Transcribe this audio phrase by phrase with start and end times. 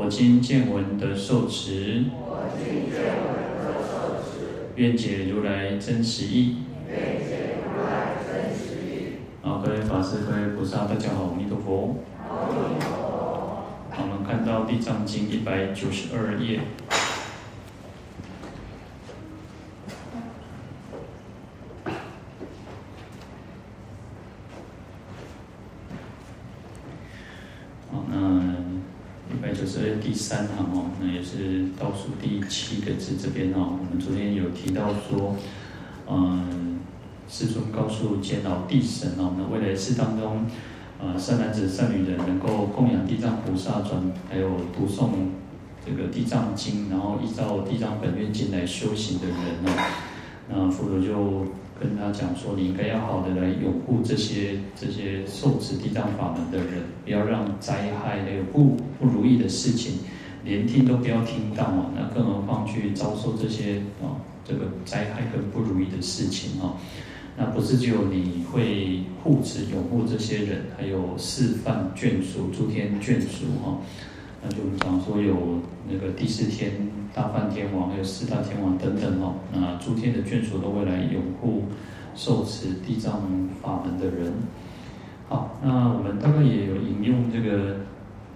[0.00, 2.04] 我今见闻得受持。
[4.76, 6.56] 愿解如来真实义。
[9.42, 11.96] 好，各位法师、各位菩萨，大家好，阿弥陀佛。
[12.18, 12.96] 阿弥陀佛。
[13.90, 16.60] 好，我们看到《地藏经》一百九十二页。
[27.90, 28.40] 好，那
[29.30, 33.78] 一百九十二页第三行哦，那也是倒数第七个字这边哦。
[33.80, 35.34] 我们昨天有提到说，
[36.08, 36.76] 嗯。
[37.32, 40.44] 世尊告诉监牢地神哦，那未来世当中，
[40.98, 45.10] 呃，善男子、善女人能够供养地藏菩萨转，还有读诵
[45.86, 49.70] 这个地藏经，然后依照地藏本愿经来修行的人呢，
[50.48, 51.46] 那佛陀就
[51.78, 60.00] 跟他讲说，你应该要好的来拥护这些这些受持地藏法门的人，不要让灾害还有不不如意的事情，
[60.44, 66.74] 连听都不要听到啊，那更何况去遭受这些啊这个灾害跟不如意的事情啊。
[67.36, 73.78] 那不是只有你会护持、拥护这些人，还有四梵眷属、诸天眷属哈。
[74.42, 76.72] 那就讲说有那个第四天
[77.14, 79.34] 大梵天王，还有四大天王等等哦。
[79.52, 81.64] 那诸天的眷属都会来拥护、
[82.14, 83.22] 受持地藏
[83.62, 84.32] 法门的人。
[85.28, 87.76] 好，那我们大概也有引用这个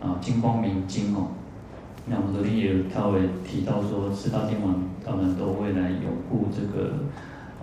[0.00, 1.28] 啊《金光明经》哦。
[2.06, 6.92] 那我们昨天也有稍微提到说，四大天王他们都会来拥护这个。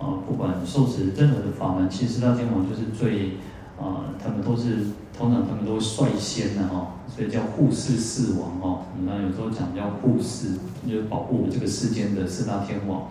[0.00, 3.34] 啊，不管受持任何的法门，其实四大天王就是最，
[3.78, 4.78] 啊，他们都是
[5.16, 8.84] 通常他们都率先的哈，所以叫护世四王哈。
[9.06, 10.58] 那有时候讲叫护世，
[10.88, 13.02] 就是保护这个世间的四大天王。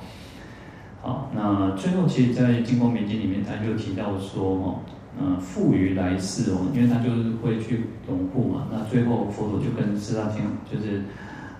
[1.01, 4.79] 好，那最后其实，在《金光明经》里面，他就提到说哈，
[5.19, 8.67] 嗯，复于来世哦，因为他就是会去拥护嘛。
[8.71, 11.01] 那最后佛陀就跟四大天，就是，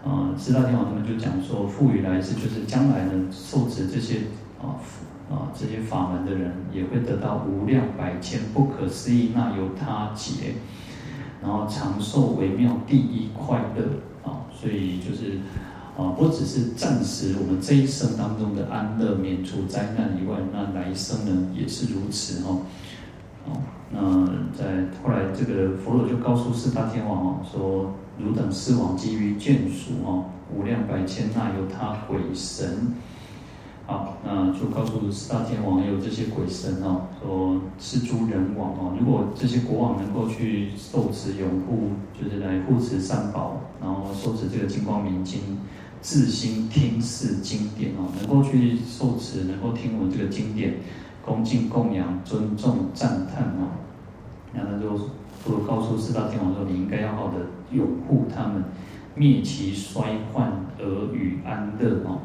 [0.03, 4.19] 呃，四大天王他们就讲说，复于来世就是将来呢受持这些
[4.61, 4.77] 啊。
[5.31, 10.55] 啊，这些法门的人也会得到无量百千不可思议那由他劫，
[11.41, 15.39] 然后长寿微妙第一快乐啊，所以就是
[15.97, 22.63] 啊，不只是暂时我们这一生当中的安乐免除灾难以外，那来生呢也是如此哦。
[23.45, 24.25] 哦，那
[24.57, 30.25] 在后来这个佛陀就告诉四大天王哦，说汝等四王基于眷属哦，
[30.55, 32.93] 无量百千那由他鬼神。
[33.87, 45.41] 好，那就告诉四大天王有这些鬼神哦，说是诸人王哦，如果这些国王能够去受持拥护，就是来护持三宝，然后受持这个金光明经，
[45.99, 50.75] 自心听是经典哦，能够去受持，能够听闻这个经典，
[51.23, 53.77] 恭敬供养、尊重、赞叹哦，
[54.53, 54.89] 然后就
[55.43, 58.63] 不如告诉四大天王说，你应该要好的拥护他们，
[59.15, 62.21] 灭其衰患而与安乐哦。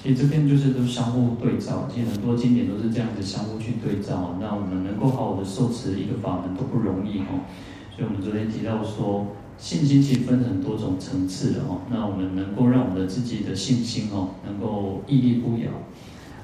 [0.00, 4.36] 其实这边就是都相互对照，其实很多经典都是这样子相互去对照。
[4.40, 7.42] 那我们能够好好的受持一个法门都不容易哦。
[7.90, 9.26] 所以我们昨天提到说，
[9.58, 11.80] 信心其实分很多种层次的哦。
[11.90, 15.72] 那我们能够让我们的自己的信心哦，能够屹立不摇。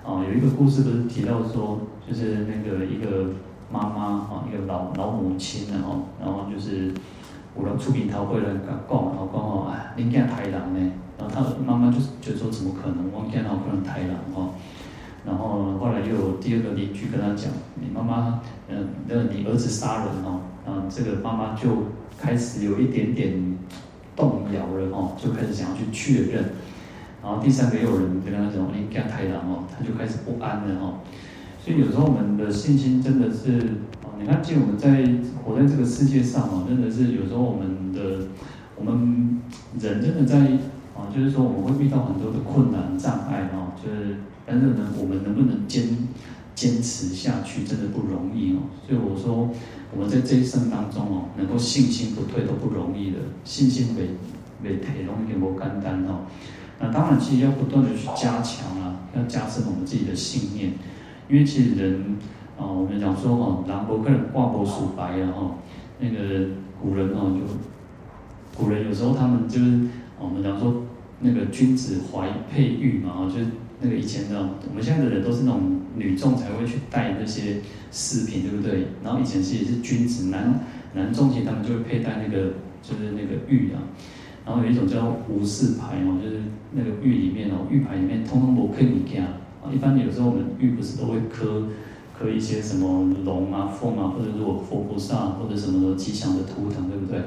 [0.05, 3.31] 啊，有一个故事不是提到说，就是那个一个
[3.73, 6.93] 妈妈啊，一个老老母亲然后，然后就是
[7.59, 10.93] 有人出面头过来讲，然后讲哦，哎，恁囝太人呢？
[11.17, 13.11] 然后他的妈妈就觉得说，怎么可能？
[13.13, 14.51] 我见到不能抬狼哦。
[15.25, 17.51] 然后后来又有第二个邻居跟他讲
[17.81, 21.71] ：“你妈妈，嗯，那你儿子杀人哦。”然后这个妈妈就
[22.19, 23.33] 开始有一点点
[24.15, 26.45] 动摇了哦，就开始想要去确认。
[27.25, 31.01] 然后第三个又有人跟他讲：“你见抬狼哦。”他就开始不安了哦。
[31.65, 33.59] 所以有时候我们的信心真的是
[34.05, 35.03] 哦，你看，其实我们在
[35.43, 38.27] 活在这个世界上哦，真的是有时候我们的
[38.77, 39.41] 我们
[39.81, 40.59] 人真的在。
[40.95, 44.15] 啊，就是说我们会遇到很多的困难障碍哦，就是
[44.47, 45.89] 但是呢，我们能不能坚
[46.55, 48.63] 坚持下去，真的不容易哦。
[48.87, 49.51] 所以我说，
[49.93, 54.03] 我们在这一生当中哦，能够信心不退都不容易的，信心没
[54.63, 56.31] 没退，容易给我干单哦。
[56.81, 60.73] 那当然，其实要不断的去加强啊，要加深我们自己的信念，
[61.29, 62.17] 因为其实人
[62.59, 65.57] 啊，我们讲说哦，人无可能挂脖数白啊哈。
[66.01, 66.47] 那个
[66.81, 69.81] 古人哦，就古人有时候他们就是。
[70.17, 70.85] 我们讲说，
[71.21, 73.47] 那个君子怀佩玉嘛，就是
[73.81, 74.39] 那个以前的，
[74.69, 77.57] 我们现在的人都是那种女众才会去戴那些
[77.91, 78.87] 饰品，对不对？
[79.03, 80.61] 然后以前是也是君子男
[80.95, 83.83] 男众其实他们就会佩戴那个就是那个玉啊，
[84.45, 86.43] 然后有一种叫无事牌哦，就是
[86.73, 89.31] 那个玉里面哦，玉牌里面通通不刻物件啊。
[89.73, 91.65] 一般有时候我们玉不是都会刻
[92.19, 97.19] 刻一些什么龙啊、凤啊，或者如果佛菩萨或者什么的吉祥的图腾，对不对？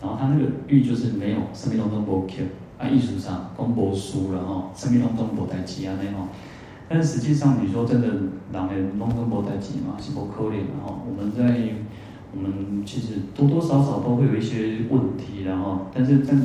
[0.00, 2.42] 然后它那个玉就是没有什么东东不刻，
[2.78, 6.28] 啊，艺术上公博书了哈，什么东东不带吉啊那种。
[6.88, 11.00] 但是实际上你说真的，人的东东不带吉嘛，是不可能的哈。
[11.06, 11.58] 我们在
[12.36, 16.36] 我们其实多多少少都会有一些问题，然后但是但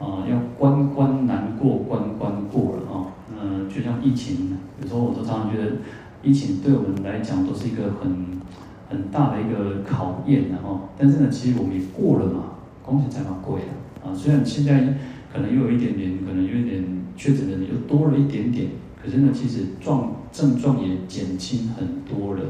[0.00, 3.06] 啊、要关关难过关关过了哈。
[3.40, 5.76] 嗯、就像疫情，有时候我都常常觉得，
[6.22, 8.40] 疫情对我们来讲都是一个很
[8.88, 12.44] 很大的一个考验，然后，但是呢，其实我们也过了嘛，
[12.84, 13.64] 恭喜在嘛过呀，
[14.04, 14.94] 啊，虽然现在
[15.32, 16.84] 可能又有一点点，可能有一点
[17.16, 18.68] 确诊的人又多了一点点，
[19.00, 22.42] 可是呢，其实状症状也减轻很多了。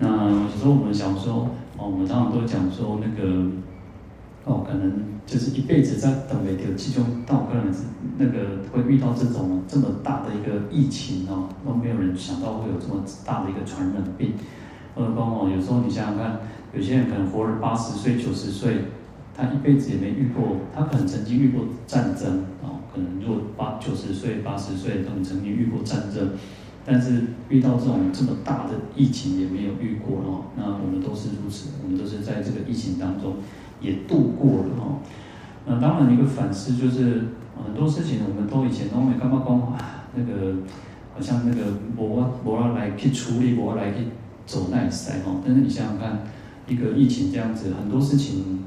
[0.00, 1.48] 那有时候我们想说，
[1.78, 3.46] 哦，我们常常都讲说那个。
[4.44, 4.90] 哦，可能
[5.26, 7.80] 就是一辈子在等每条其中到，可能是
[8.16, 14.32] 那个会遇到这种这么大的一个疫情哦，都没有人想到会有这么大的一个传染病。
[14.94, 16.40] 何况哦，有时候你想想看，
[16.72, 18.84] 有些人可能活了八十岁、九十岁，
[19.36, 26.30] 他一辈子也没遇过，他可能曾经遇过战争哦，可能如果八九十岁、八十岁，他们曾经遇过战争，
[26.88, 30.44] 但是遇到这种这么大的疫情也没有遇过哦。
[30.56, 33.34] 那我们都是如此，我们都是在这个疫情当中。
[33.80, 34.98] 也度过了哈，
[35.64, 37.28] 那当然一个反思就是
[37.64, 39.72] 很多事情我们都以前都没干嘛讲，
[40.16, 40.56] 那个
[41.14, 43.98] 好像那个我我要来去处理，我要来去
[44.44, 45.40] 走那一赛哦。
[45.46, 46.24] 但是你想想看，
[46.66, 48.64] 一个疫情这样子，很多事情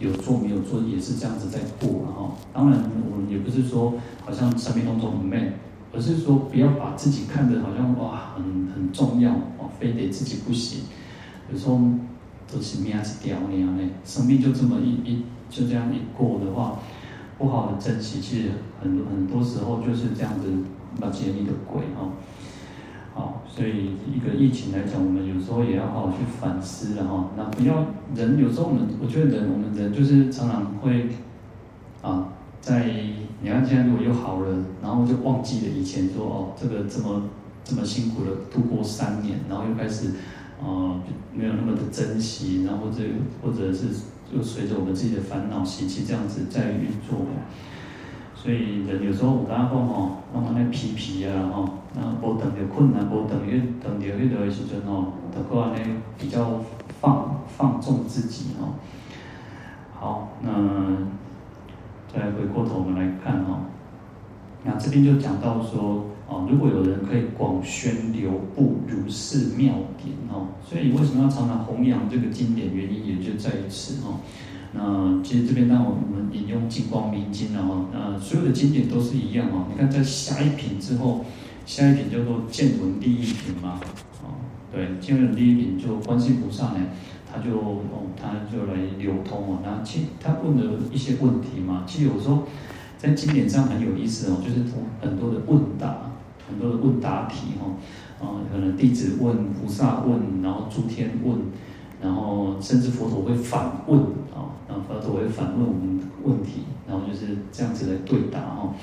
[0.00, 2.34] 有做没有做也是这样子在过哈。
[2.54, 2.80] 当然
[3.10, 3.92] 我们也不是说
[4.24, 5.52] 好像生命当中很闷，
[5.94, 8.44] 而是说不要把自己看得好像哇很
[8.74, 10.82] 很重要哦，非得自己不行，
[11.52, 11.80] 有时候。
[12.46, 16.78] 都是命是掉那样嘞，生命就这么一一就这样一过的话，
[17.38, 18.50] 不好的珍惜，其实
[18.80, 20.52] 很很多时候就是这样子
[21.00, 22.12] 把结你的鬼哈。
[23.14, 27.30] 好，所以一个疫情来讲，我们有时候也要好好去反思了哈。
[27.34, 31.08] 那不要人有时候我们，我觉得人我们人就是常常会
[32.02, 32.28] 啊，
[32.64, 32.86] 在
[33.42, 37.22] 你看现在如果又好了，然后就忘记了以前说哦，这个这么
[37.62, 40.10] 这么辛苦的度过三年，然后又开始。
[40.62, 40.96] 啊，
[41.34, 43.02] 没有那么的珍惜，然后这
[43.42, 43.88] 或者是
[44.32, 47.26] 就随着我们自己的烦恼习气这样子在运作，
[48.34, 56.60] 所以人有时候我刚刚讲吼，慢慢那皮皮啊吼，那无等着困难，无等于等着迄个时阵吼，得过安尼比较
[57.00, 58.74] 放放纵自己吼。
[59.92, 60.50] 好，那
[62.14, 63.66] 再回过头我们来看哈，
[64.64, 66.06] 那这边就讲到说。
[66.26, 72.74] 哦，如果有人可以广宣流布如是妙典哦，所以为什么要常常弘扬这个经典？
[72.74, 74.20] 原因也就在于此哦。
[74.72, 79.66] 那其实这边当我们引用《净光明经》了哈，那所有的经典都是一样哦。
[79.70, 81.26] 你看在下一品之后，
[81.66, 83.78] 下一品叫做见闻利益品嘛，
[84.22, 84.40] 哦，
[84.72, 86.78] 对，见闻利益品就观世菩萨呢，
[87.34, 89.58] 他就哦，他就来流通哦。
[89.64, 92.44] 那其他问了一些问题嘛，其实有时候
[92.96, 94.62] 在经典上很有意思哦，就是
[95.00, 96.10] 很多的问答。
[96.46, 97.64] 很多的问答题哈，
[98.22, 101.38] 啊，可能弟子问，菩萨问，然后诸天问，
[102.02, 103.98] 然后甚至佛陀会反问
[104.34, 108.74] 啊，然后佛陀会反问我们问题，然后就是这样子来对答哈。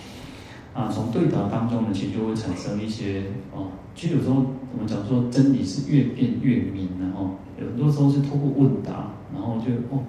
[0.74, 4.36] 啊，从对答当中呢，其实就会产生一些哦，其实有时候
[4.74, 7.30] 我们讲说真理是越辩越明的哈，
[7.60, 10.02] 有很多时候是透过问答，然后就哦，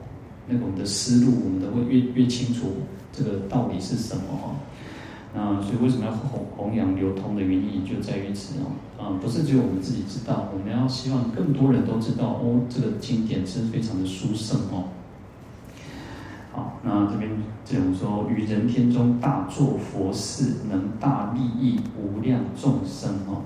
[0.48, 2.68] 那个我们的思路我们都会越越清楚
[3.12, 4.54] 这个道理是什么哈。
[5.34, 14.84] 那，所以为什么要弘弘扬流通的原因就在于此哦，啊，不是只有我们自己知道，我们要希望更多人都知道哦，这个经典是非常的殊胜哦。
[16.52, 17.30] 好，那这边
[17.64, 23.40] 这种说，于人天中大做佛事，能大利益无量众生哦，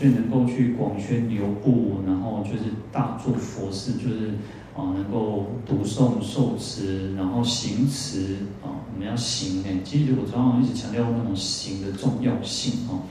[0.00, 4.30] 所以能够去广宣流布，然后就是大做佛事，就是。
[4.72, 9.76] 啊，能够读诵受持，然后行持啊，我们要行哎。
[9.84, 13.02] 其实我常常一直强调那种行的重要性哦。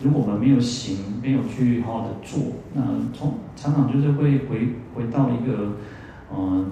[0.00, 2.40] 如果我们没有行，没有去好好的做，
[2.72, 5.72] 那从常常就是会回回到一个，
[6.32, 6.70] 嗯，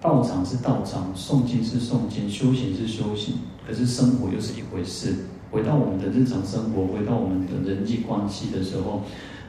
[0.00, 5.14] 道场是道场，诵经是诵经，修行是修行，可是生活又是一回事。
[5.50, 9.02] 回到我们的日常生活，回到我们的人际关系的时候，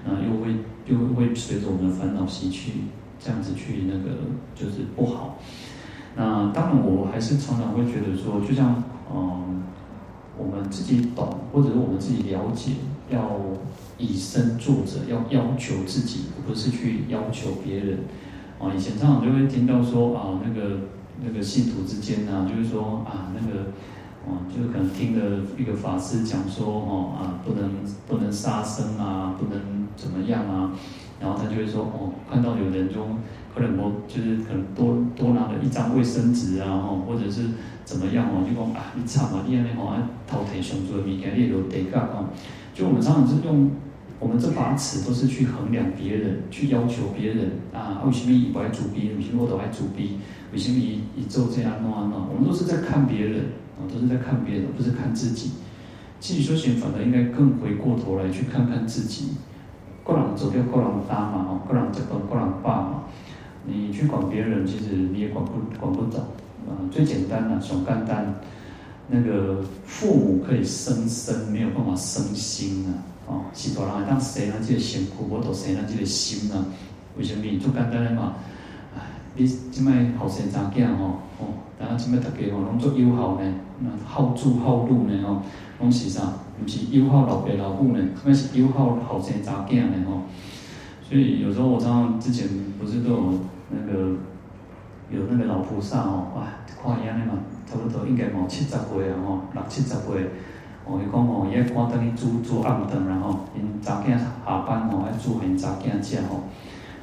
[0.05, 2.73] 那又会又会随着我们的烦恼习气。
[3.21, 4.15] 这样子去那个
[4.55, 5.37] 就是不好。
[6.15, 8.81] 那当然，我还是常常会觉得说，就像
[9.13, 9.61] 嗯，
[10.37, 12.71] 我们自己懂，或者是我们自己了解，
[13.09, 13.37] 要
[13.97, 17.99] 以身作则，要要求自己，而不是去要求别人。
[18.57, 20.77] 啊，以前常常就会听到说啊，那个
[21.21, 23.71] 那个信徒之间啊，就是说啊，那个，
[24.29, 27.71] 哦，就是可能听了一个法师讲说，哦啊，不能
[28.07, 30.71] 不能杀生啊，不能怎么样啊，
[31.19, 33.05] 然后他就会说，哦，看到有人就。
[33.51, 37.41] 可能我就是可能多多拿了一张卫生纸啊，吼，或者是
[37.83, 42.29] 怎么样哦，就讲啊，你惨啊，你安尼吼，啊，头提上做物件，你有得干哦？
[42.75, 43.71] 就我们常常是用
[44.19, 48.03] 我们这把尺，都是去衡量别人，去要求别人啊。
[48.05, 49.11] 为什么伊不爱主逼？
[49.17, 50.19] 为什么我都爱主逼？
[50.53, 52.27] 为什么伊伊做这样弄啊弄？
[52.29, 53.45] 我们都是在看别人
[53.79, 55.51] 啊，都是在看别人，不是看自己。
[56.19, 59.29] 其实修行反而应该更回过头来去看看自己。
[60.03, 63.03] 各人做就各人担嘛，吼，各人食饭各人饱嘛。
[63.65, 66.19] 你去管别人，其实你也管不管不着。
[66.67, 68.35] 啊，最简单的，小简单，
[69.07, 72.91] 那个父母可以生身，没有办法生心啊。
[73.27, 76.65] 哦，是大人当生咱这个辛苦，我都生咱这个心啊。
[77.17, 77.41] 为什么？
[77.41, 78.35] 最简单的嘛，
[79.39, 81.05] 你即摆后生查囝吼，
[81.39, 81.47] 哦，
[81.79, 83.53] 大家即摆大家吼，拢做友好呢，
[84.05, 85.41] 好住好禄呢，吼，
[85.79, 86.33] 拢是啥？
[86.61, 90.23] 毋是友好老爸老母呢，那是友好后生查囝呢，吼。
[91.01, 93.33] 所以有时候我常常之前不是都有
[93.69, 94.09] 那个
[95.09, 96.43] 有那个老菩萨哦，哇，
[96.83, 100.29] 看伊安尼嘛，差不多应该冇七十岁啊吼，六七十岁，
[100.85, 104.27] 哦，伊讲哦，伊爱赶等去煮煮暗顿，然后因查囝下
[104.67, 106.41] 班哦，爱煮因查囝食吼。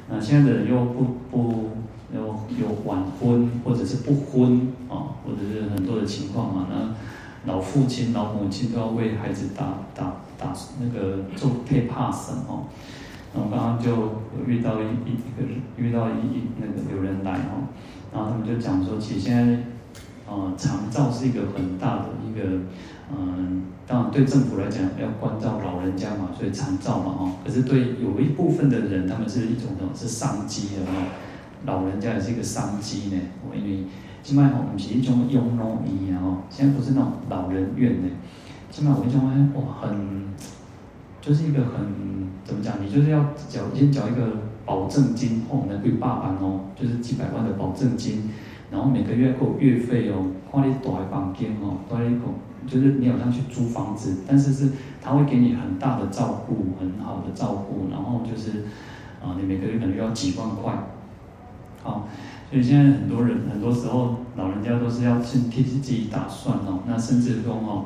[0.09, 1.69] 那现在的又不不
[2.17, 12.65] 有有晚婚或者是不婚啊，或者是很多的情况嘛，那老父亲老母亲都要为孩子打打打那个做配帕绳哦。
[13.33, 15.43] 我刚刚就遇到一一一个
[15.77, 17.69] 遇到一一那个有人来哦，
[18.11, 19.63] 然后他们就讲说，其实现在，
[20.27, 22.61] 呃，长照是一个很大的一个，
[23.15, 31.05] 嗯，当然对政府来讲要关照老人家嘛，所以长照嘛哦，可是对有一部分的人，他们是一种的是商机的哦，
[31.67, 33.21] 老人家也是一个商机呢，
[33.55, 33.83] 因为
[34.23, 38.09] 现在哦不是一种养老院啊哦，现在不是那种老人院呢，
[38.71, 40.25] 现在我一种哎哇很。
[41.19, 42.75] 就是一个很怎么讲？
[42.81, 43.19] 你就是要
[43.49, 44.31] 缴先缴一个
[44.65, 48.29] 保证金哦，那可以罢班哦，就是几百万的保证金，
[48.71, 52.21] 然后每个月扣月费哦，花你多少房间哦，多一个，
[52.65, 54.69] 就是你好像去租房子，但是是
[55.01, 58.59] 他会给你很大的照顾，很好的照顾，然后就是
[59.21, 60.71] 啊，你每个月可能要几万块，
[61.87, 62.07] 好，
[62.51, 67.85] 所以现在很多人很多时候老人家都是要先替自己打算哦，那甚至说哦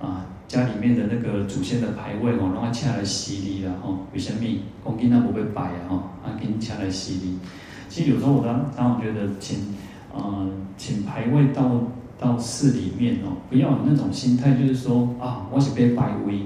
[0.00, 0.26] 啊。
[0.48, 4.46] 家里面的那个祖先的牌位哦，让他请来洗礼了哦，为什么？
[4.84, 7.38] 公鸡那不会摆啊吼，啊给你请来洗礼。
[7.88, 9.74] 其实有时候我当当然觉得请，
[10.12, 11.80] 呃，请牌位到
[12.20, 16.42] 到寺里面哦，不要有那种心态，就是说啊，我是被拜位，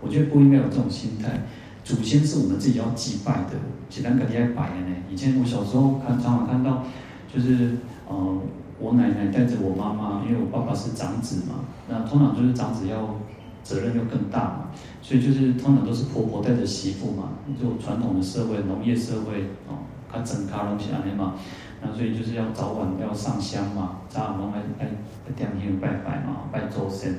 [0.00, 1.42] 我觉得不应该有这种心态。
[1.84, 3.56] 祖先是我们自己要祭拜的，
[3.88, 4.96] 其他个地方摆的呢。
[5.10, 6.84] 以前我小时候看，常常看到，
[7.32, 7.76] 就是
[8.08, 8.38] 呃，
[8.78, 13.16] 我奶奶带着我妈妈，因为我爸爸是长子嘛，那通常就是长子要。
[13.62, 14.70] 责任就更大嘛，
[15.02, 17.28] 所以就是通常都是婆婆带着媳妇嘛，
[17.60, 21.34] 就传统的社会、农业社会哦，他整卡拢起来嘛，
[21.82, 24.90] 那所以就是要早晚要上香嘛，早晚来来
[25.26, 27.16] 来点香拜拜嘛，拜祖先。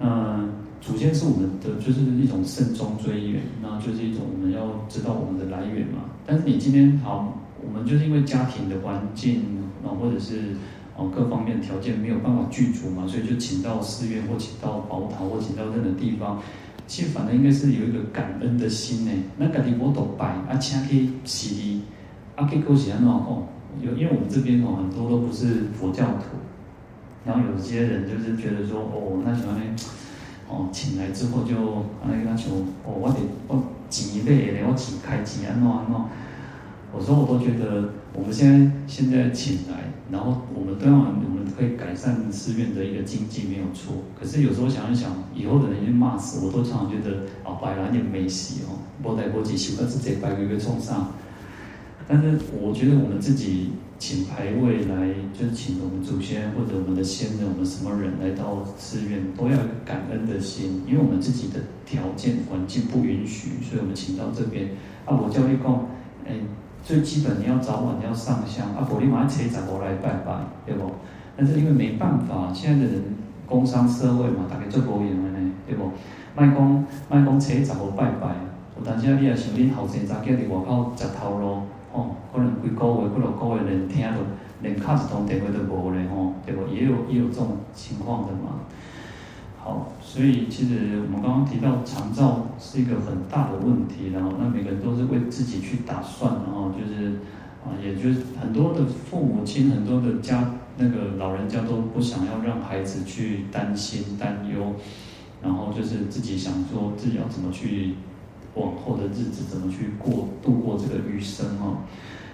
[0.00, 0.50] 嗯，
[0.80, 6.04] 祖先是我们的，就是一种慎终追远，那就是一种我们要知道我们的来源嘛。
[6.26, 9.42] 但是你今天好，我们就是因为家庭的环境
[9.84, 10.54] 啊，或者是。
[10.96, 16.40] 哦，各方面条件没有办法具足嘛，所以就请到寺院或请到宝塔或请到任何地方，
[16.86, 19.10] 其实反正应该是有一个感恩的心呢。
[19.36, 21.80] 那家己我都拜，啊，请去洗礼，
[22.36, 23.42] 啊，结果是安怎讲？
[23.82, 26.38] 有，因为我们这边哦，很多都不是佛教徒，
[27.26, 29.64] 然后有些人就是觉得说，哦，那什么呢？
[30.48, 31.54] 哦，请来之后就
[32.02, 32.52] 啊，跟他说，
[32.84, 35.94] 哦，我得我钱累咧，我钱开钱安怎安怎？
[36.92, 39.92] 我说我都觉得，我们现在现在请来。
[40.12, 44.04] 然后我们都要，我们可以改善寺院的一个经济没有错。
[44.20, 51.14] 可是有时候想一想，以后的人就骂死，我都常常觉得啊，摆烂也没戏哦，波带波几修，那直接摆个个冲上。
[52.06, 64.68] 但是我觉得我们自己请牌位来，就是请我们祖先或者我们的先人，我们什么人来到寺院，都要感恩的心，因为我们自己的条件环境不允许，所以我们请到这边。
[65.04, 65.86] 啊，我叫你讲，
[66.26, 66.36] 哎。
[66.86, 70.90] 最基本你要早晚你要上香啊，不你马上车载我来拜拜，对不？
[71.34, 73.02] 但是因为没办法，现在的人
[73.46, 75.84] 工商社会嘛，大概做无用的呢，对不？
[76.36, 78.36] 卖讲卖讲车载我拜拜，
[78.76, 81.62] 有当时你也想恁后生仔囝伫外口食头路，
[81.94, 84.18] 哦，可能几个月、几落个月连听都
[84.62, 86.66] 连卡子通电话都无嘞吼，对不？
[86.66, 88.66] 也有也有这种情况的嘛。
[89.62, 97.20] 好，所以其实我们刚刚提到长照是一个很大的问题，然后那每个人都是为自己去打算，然后就是
[97.64, 104.74] 啊，也就是很多的父母亲，很多的家那个老人家都不想要让孩子去担心担忧，
[105.40, 107.94] 然后就是自己想说自己要怎么去
[108.54, 111.78] 往后的日子怎么去过度过这个余生哦，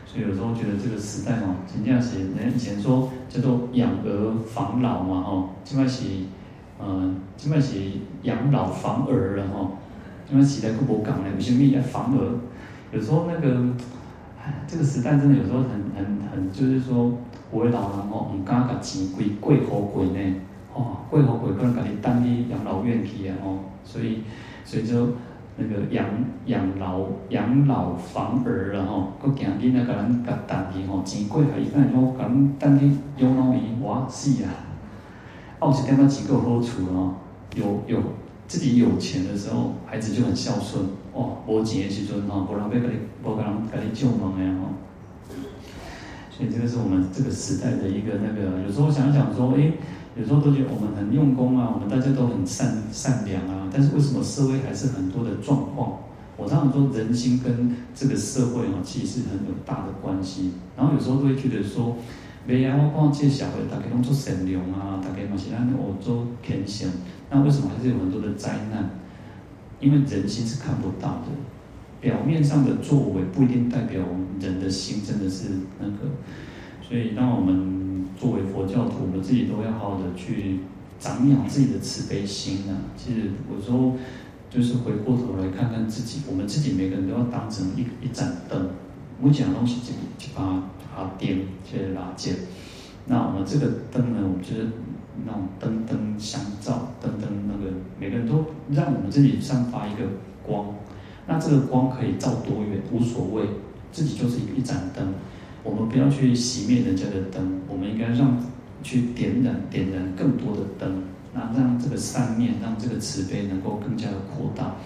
[0.07, 6.05] 所以有时候觉得这个时代哦，人家是人以前说叫做养儿防老嘛哦，现在是。
[6.83, 7.77] 嗯，即摆是
[8.23, 9.73] 养老防儿了吼，
[10.27, 12.41] 即摆时代佫无共咧，为什么要防儿？
[12.91, 13.63] 有时候那个，
[14.67, 17.13] 这个时代真的有时候很很很，就是说，
[17.53, 20.37] 有的老人吼，唔敢甲钱归过户过呢，
[20.73, 24.23] 哦，过户过可能家己等去养老院去啊哦，所以
[24.65, 25.09] 所以就
[25.61, 26.07] 那个养
[26.47, 34.49] 养老养老防儿了吼，佫惊囡仔甲咱甲等去吼，钱过来伊可能讲甲咱等去养老院，哇死啊！
[35.61, 37.15] 哦，是点么几个好处哦？
[37.55, 38.01] 有有
[38.49, 41.37] 自己有钱的时候，孩子就很孝顺哦。
[41.47, 42.87] 无钱的时阵哈，无人要给你，
[43.23, 44.71] 无人给你救忙的哈。
[46.31, 48.63] 所以这个是我们这个时代的一个那个。
[48.63, 49.75] 有时候想想说，诶，
[50.17, 55.99] 有时候都觉得我们很用功啊，我们大家都很善善良啊，但是为什么社会还是很多的状况？
[56.37, 60.53] 我常常说，人心跟这个社会啊，其实很有大的关系。
[60.77, 61.97] 然后有时候都会觉得说。
[62.47, 66.89] 没啊，我看这个社会，大家拢做善良啊，大家嘛是按我做偏心，
[67.31, 68.89] 那为什么还是有很多的灾难？
[69.79, 71.27] 因为人心是看不到的，
[72.01, 75.99] 表面上的作为不一定代表我们人的心真的是那个。
[76.81, 77.80] 所以，当我们
[78.21, 80.61] 作为佛教徒，我们自己都要好好的去
[80.99, 82.77] 长养自己的慈悲心啊。
[82.97, 83.97] 其实有时候
[84.51, 88.69] 就是回过头来看看自己，我们自己每个人都要当成一一盏灯，
[89.23, 90.63] 我讲东西就就把。
[90.93, 92.35] 啊，点去拉箭。
[93.07, 94.19] 那我们这个灯呢？
[94.25, 94.69] 我们就是
[95.25, 100.03] 那种灯灯相照，灯灯那个每个人都让我们自己散发一个
[100.45, 100.75] 光。
[101.29, 103.47] 那这个光可以照多远无所谓，
[103.93, 105.15] 自己就是一盏灯。
[105.63, 108.37] 我们不要去熄灭人家的灯，我们应该让
[108.83, 111.03] 去点燃点燃更多的灯，
[111.35, 114.77] 那让这个善念，让这个慈悲能够更加的扩大。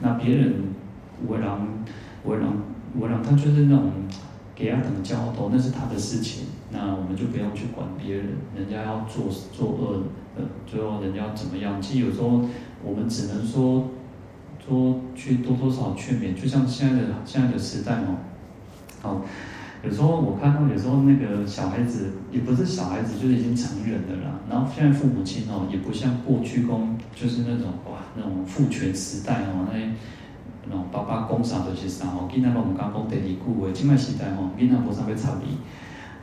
[0.00, 0.54] 那别人
[1.28, 1.66] 为让
[2.24, 2.52] 为让
[3.00, 3.92] 为让他就是那种。
[4.58, 10.02] 给他等交头，那是他的事情，那我们就不用去管别人，人家要做做恶，
[10.34, 11.76] 呃，最后人家要怎么样？
[11.82, 12.40] 其实有时候
[12.82, 13.90] 我们只能说，
[14.66, 18.16] 说去多多少少劝勉，就像现在的现在的时代嘛，
[19.02, 19.22] 好，
[19.86, 29.78] 有时候我看到有时候那个小孩子也不是小孩子，就是已经成人的了，然后现在父母亲哦，也不像过去公，就是那种哇那种父权时代哦那。
[29.78, 29.90] 些
[30.68, 33.70] 那种，爸爸讲啥就是啥吼，囡仔拢唔敢讲第二句话。
[33.72, 35.58] 现在时代吼，囡仔无啥要插你。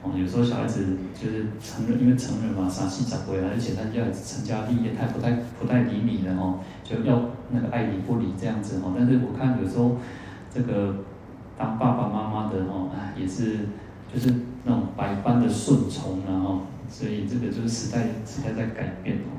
[0.04, 8.91] 哦，有时候小孩子就是成人，因为成人嘛，三四十岁了，而且他要成家立业，他不太不太理你了哦，就要那个爱理不理这样子哦。
[8.97, 9.95] 但是我看有时候
[10.54, 10.93] 这个
[11.57, 13.59] 当爸爸妈妈的哦，哎，也是
[14.13, 19.37] 就是那种百般的顺从然后，所以这个就是时代时代在改变哦。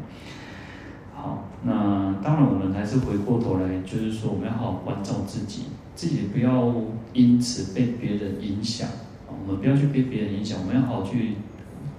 [1.15, 6.75] 好，那当然，我们还是回过头来，就是说，我们要好好关照自己，自己不要
[7.13, 8.89] 因此被别人影响。
[9.29, 11.37] 我们不要去被别人影响，我们要好好去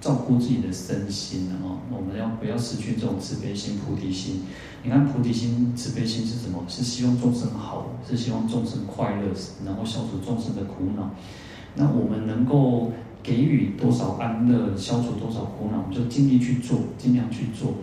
[0.00, 1.78] 照顾自己的身心哦。
[1.90, 4.42] 我们要不要失去这种慈悲心、菩提心？
[4.82, 6.62] 你看，菩提心、慈悲心是什么？
[6.68, 9.32] 是希望众生好，是希望众生快乐，
[9.64, 11.10] 然后消除众生的苦恼。
[11.74, 17.74] 那我们能够给予多少安乐，消除多少苦恼，我们就尽力去做，尽量去做。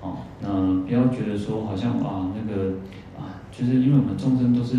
[0.00, 2.74] 哦，那不要觉得说好像啊那个
[3.16, 4.76] 啊，就是因为我们众生都是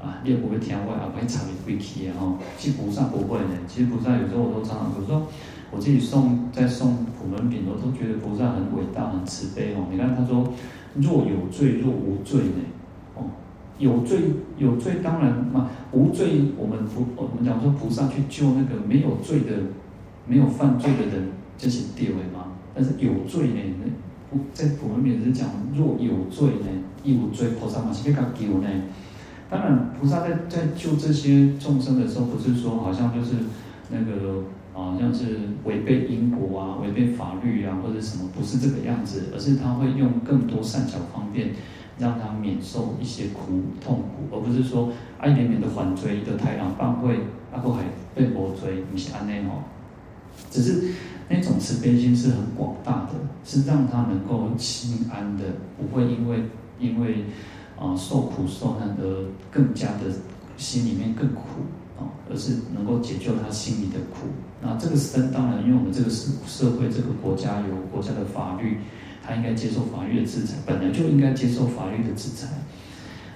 [0.00, 2.38] 啊，也不会天外啊，不会插你鬼气啊哦。
[2.56, 5.26] 其实菩萨不会的，其实菩萨有时候我都常常，有时候
[5.72, 9.86] 我自己送在送普门品，我都觉得菩萨很伟大、很慈悲哦。
[9.90, 10.52] 你看他说，
[10.94, 12.62] 若有罪若无罪呢？
[13.16, 13.24] 哦，
[13.78, 14.18] 有罪
[14.58, 19.56] 有罪当然嘛，无罪我们菩我们讲说菩萨去救那个没有罪的、
[20.26, 22.52] 没有犯罪的人，这是对的嘛。
[22.74, 23.60] 但是有罪呢？
[24.30, 26.68] 那在普门品是讲，若有罪呢，
[27.02, 28.68] 亦无罪，菩萨嘛是要甲救呢。
[29.50, 33.34] 当然，菩萨在在救这些众生的时候，不是说好像就是
[33.90, 34.42] 那个
[34.74, 41.50] 啊像是违背因果啊，违背法律啊，或者什么，不是这个样子，而是他会用更多善巧方便，
[41.98, 47.18] 让他免受一些苦痛苦，而不是说爱怜悯的还罪的太阳半会，
[47.52, 49.62] 然后还被魔追，你是安内哦，
[50.50, 50.92] 只是。
[51.28, 55.44] 那种慈悲心是很广大的，是让他能够心安的，
[55.78, 56.42] 不会因为
[56.78, 57.24] 因为
[57.78, 60.12] 啊、受苦受难而更加的
[60.58, 61.42] 心里面更苦。
[62.30, 64.28] 而是能够解救他心里的苦。
[64.60, 68.78] 那这个僧当然，因为我们这个社社会这个国家有国家的法律，
[69.22, 72.48] 他应该接受法律的制裁，本来就应该接受法律的制裁。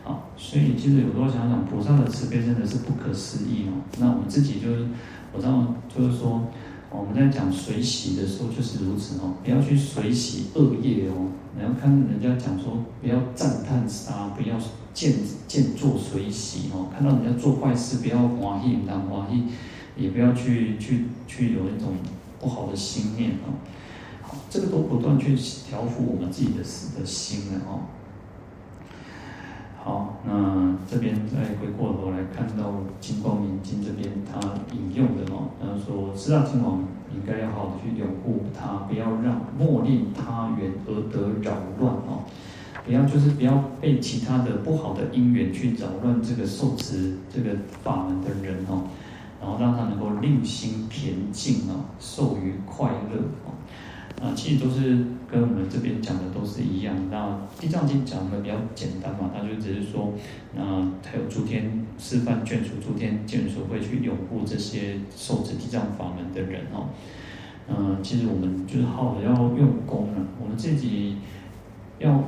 [0.05, 3.83] 啊，所以其实有时候想想，菩萨的慈悲真的是不可思议哦。
[3.99, 4.87] 那我们自己就是，
[5.33, 6.43] 我知道就是说。
[6.90, 11.29] 我们在讲随喜的时候就是如此哦，不要去随喜恶业哦。
[11.57, 14.57] 你要看人家讲说，不要赞叹杀，不要
[14.94, 15.14] 见
[15.49, 16.88] 见作随喜哦。
[16.92, 19.44] 看到人家做坏事，不要欢喜，当欢喜，
[19.96, 21.92] 也不要去去去有一种
[22.40, 23.57] 不好的心念哦。
[24.22, 27.83] 好，这个都不断去调伏我们自己的的心的哦。
[29.83, 32.70] 好，那这边再回过头来看到
[33.01, 34.40] 《金光明经》这边，他
[34.75, 35.49] 引用的哦，
[36.19, 36.83] ：“四大天王
[37.15, 42.25] 应该要好好的去拥护他，不要让莫令他缘而得扰乱哦，
[42.85, 47.51] 不要就是不要被其他的不好的因缘去扰乱这个受持这个
[47.83, 48.85] 法门的人哦，
[49.41, 53.53] 然后让他能够令心恬静哦，受于快乐哦。”
[54.23, 56.97] 啊，其实都是跟我们这边讲的都是一样。
[57.11, 57.27] 那
[57.61, 60.15] 《地藏经》讲的比较简单嘛，他就只是说，
[60.55, 66.89] 那还有诸天释梵眷属，诸天眷属会去拥护这些受持地藏法门的人哦。
[67.69, 71.17] 嗯，其实我们就是好要用功了，我们自己
[71.99, 72.25] 要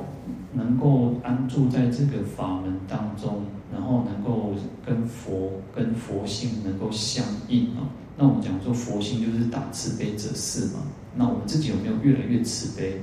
[0.53, 4.53] 能够安住在这个法门当中，然后能够
[4.85, 7.89] 跟佛跟佛性能够相应啊。
[8.15, 10.83] 那我们讲说佛性就是大慈悲者是嘛。
[11.19, 13.01] 那我们自己有没有越来越慈悲？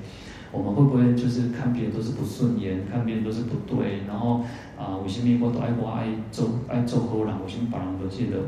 [0.50, 4.40] 我们会不会就是看别人都是不顺眼，看别人都是不对，然后
[4.78, 8.38] 啊，我心里我都爱我爱咒爱做好人，我心把人都记得。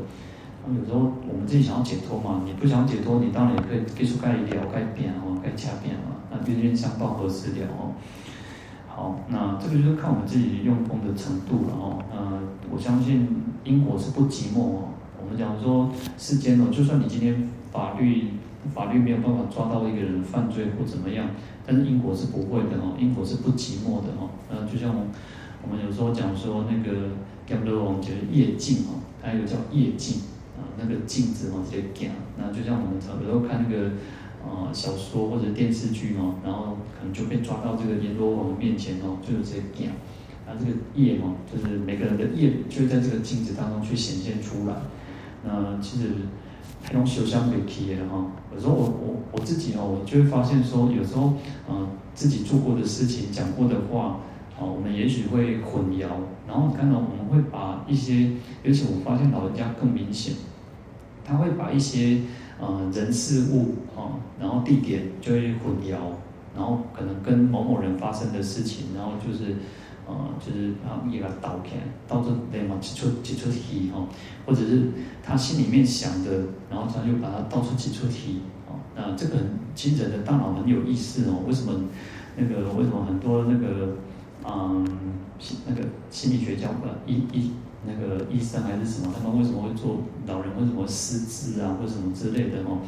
[0.65, 6.17] 那有时候我们自己想要解脱嘛，你不想解脱，你当然也可以给出该聊该变哦，该掐变嘛。
[6.31, 7.93] 那冤冤相报何时了哦？
[8.87, 12.01] 好，那这个就是看我们自己用功的程度了哦。
[12.11, 13.27] 呃，我相信
[13.63, 14.89] 因果是不寂寞哦。
[15.21, 18.29] 我们讲说世间哦，就算你今天法律。
[18.75, 21.29] 法律没有办法抓到一个人犯罪或怎么样，
[21.65, 24.29] 但是因果是不会的哦，因果是不寂寞的哦。
[24.49, 24.93] 呃，就像
[25.63, 27.09] 我们有时候讲说那个
[27.47, 30.21] 讲的我们觉得业镜哦，它有叫夜镜
[30.57, 32.11] 啊，那个镜子哦，这些镜。
[32.37, 33.91] 那就像我们有时候看那个
[34.43, 39.87] 呃小说或者电视剧哦，然后可能就被抓到这个阎罗王面前哦，就有这些镜。
[40.45, 44.75] 啊，这个夜哦，就是每个人的夜就在这个镜子当中去显现出来。
[45.45, 46.09] 那其实。
[46.87, 51.33] 那种修相给体验哈，有时候我我我自己哦，我就会发现说，有时候
[51.69, 54.19] 嗯，自己做过的事情、讲过的话，
[54.57, 56.07] 啊，我们也许会混淆，
[56.47, 58.31] 然后看到我们会把一些，
[58.63, 60.33] 尤其我发现老人家更明显，
[61.23, 62.21] 他会把一些
[62.59, 65.97] 呃人事物啊，然后地点就会混淆，
[66.55, 69.55] 然后可能跟某某人发生的事情，然后就是。
[70.09, 74.07] 啊，就是啊，一个导开，到这对嘛，挤出挤出题哈，
[74.45, 74.91] 或者是
[75.23, 76.31] 他心里面想的，
[76.69, 78.73] 然后他就把它到处挤出题啊。
[78.95, 79.35] 那这个
[79.75, 81.43] 其实人的大脑很有意思哦。
[81.47, 81.73] 为什么
[82.35, 83.95] 那个为什么很多那个
[84.45, 84.85] 嗯，
[85.67, 87.51] 那个心理学家的医医
[87.85, 92.79] 那个医生还是什么，他们为什么会做老人为什么失智啊，或什么之类的哦？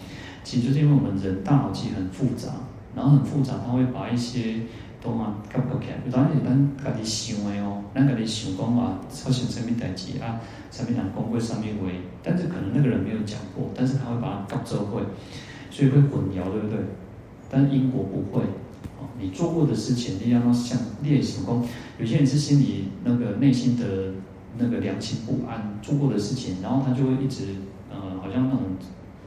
[0.44, 2.54] 其实就是因为我们人大脑其实很复杂，
[2.96, 4.62] 然后很复杂，他会把一些。
[5.02, 5.38] 懂吗？
[5.52, 11.90] 搞搞起来，当然是咱家己想的哦，咱家己想讲话发生什么代志啊，什么人讲过什么话，
[12.22, 15.02] 但是可能那个人没有讲过，但是他会把它搞做会，
[15.72, 16.78] 所以会混淆，对不对？
[17.50, 18.44] 但因果不会，
[19.00, 24.14] 哦，你做过的事情，你要想练习功，有些人是心里那个内心的
[24.60, 27.56] 那个良心不安，做过的事情，然后他就会一直
[27.90, 28.62] 呃，好像那种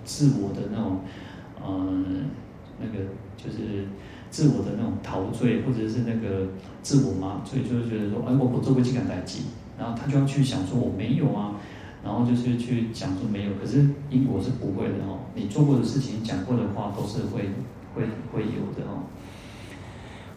[0.04, 1.00] 自我的那种
[1.60, 1.92] 呃，
[2.78, 3.06] 那个
[3.36, 3.88] 就是。
[4.34, 6.48] 自我的那种陶醉，或者是那个
[6.82, 9.42] 自我麻醉，就是觉得说，哎，我不做过这个代志，
[9.78, 11.54] 然后他就要去想说我没有啊，
[12.02, 17.42] 然后就是去讲说没有，可是因果是不会的哦，你做过的事情、讲过的话都是会
[17.94, 19.06] 会会有的哦。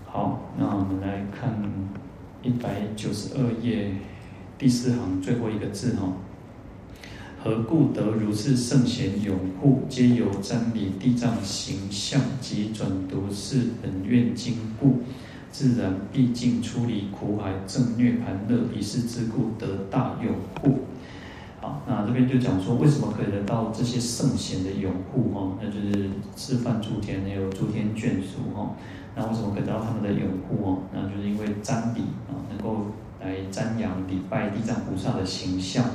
[0.05, 1.59] 好，那我们来看
[2.43, 3.95] 一百九十二页
[4.59, 6.13] 第四行最后一个字哈。
[7.43, 9.83] 何故得如是圣贤拥护？
[9.87, 15.01] 皆由瞻礼地藏形象及转读是本愿经故，
[15.51, 18.63] 自然毕竟出离苦海，正涅槃乐。
[18.75, 20.79] 以是之故得大拥护。
[21.61, 25.31] 好，那这边就讲说，为什么可以得到这些圣贤的拥护？
[25.31, 28.51] 哈，那就是释梵诸天，还有诸天眷属。
[28.55, 28.75] 哈，
[29.15, 30.71] 那为什么可以得到他们的拥护？
[30.71, 32.87] 哦，那就是因为瞻礼啊，能够
[33.21, 35.85] 来瞻仰礼拜地藏菩萨的形象。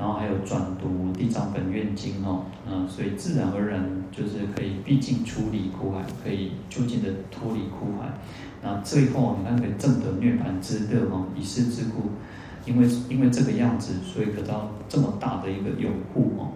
[0.00, 8.08] 然后还有转读《地藏本愿经》哦，嗯，所以自然而然就是可以毕竟出离苦海，可以就近的脱离苦海。
[8.62, 12.12] 那最后你看可以证得涅槃之乐哦，以是之故，
[12.64, 16.52] 因为因为这个样子，所以得到这么大的一个拥护哦。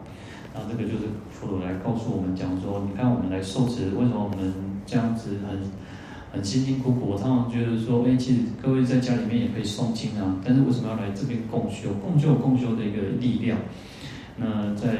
[0.54, 4.54] 那这个就是佛陀来告诉我们讲说，你看我们来受持，为什么我们
[4.86, 5.60] 这样子很
[6.34, 7.06] 很辛辛苦苦？
[7.06, 11.94] 我常常觉得说，哎，其实各位在家里面也可以诵经啊，但是为什么要来这边共修？
[12.04, 13.56] 共修有共修的一个力量。
[14.36, 14.98] 那在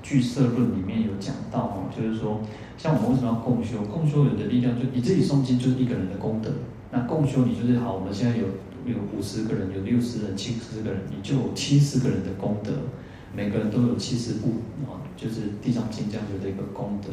[0.00, 2.40] 俱舍论里面有讲到哦，就是说，
[2.76, 3.82] 像我们为什么要共修？
[3.90, 6.50] 共修有的力量，就你自己诵经就是一个人的功德。
[6.92, 8.44] 那共修你就是好，我们现在有
[8.86, 12.70] 有五十个人，有六十人，七十个人，你就有七十个人的功德。
[13.34, 14.48] 每个人都有七十部
[14.86, 17.10] 啊，就是地藏经这样子的一个功德。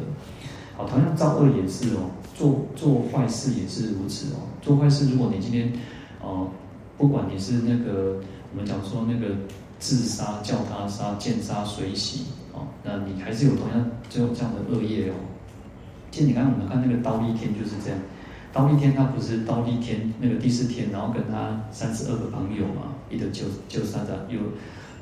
[0.76, 4.46] 好，同样造恶也是哦，做做坏事也是如此哦。
[4.60, 5.72] 做坏事，如果你今天
[6.22, 6.48] 哦，
[6.98, 8.20] 不管你是那个
[8.52, 9.34] 我们讲说那个。
[9.78, 15.14] 自杀、叫他杀、见杀随喜，哦，那你还是有同样就有这样的恶业哦。
[16.10, 18.00] 其实你看，我们看那个忉利天就是这样，
[18.54, 24.40] 忉利天他不是忉利天那个第四天，然后跟他三十二个朋友嘛，一个救救杀的，有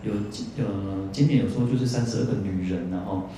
[0.02, 0.18] 有
[0.58, 3.28] 呃，今年有说就是三十二个女人，然后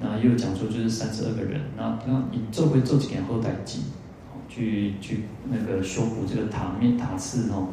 [0.00, 3.80] 那又讲说就是三十二个人，那那你做会做几件后代记，
[4.48, 7.68] 去去那个修补这个塔面塔寺哦。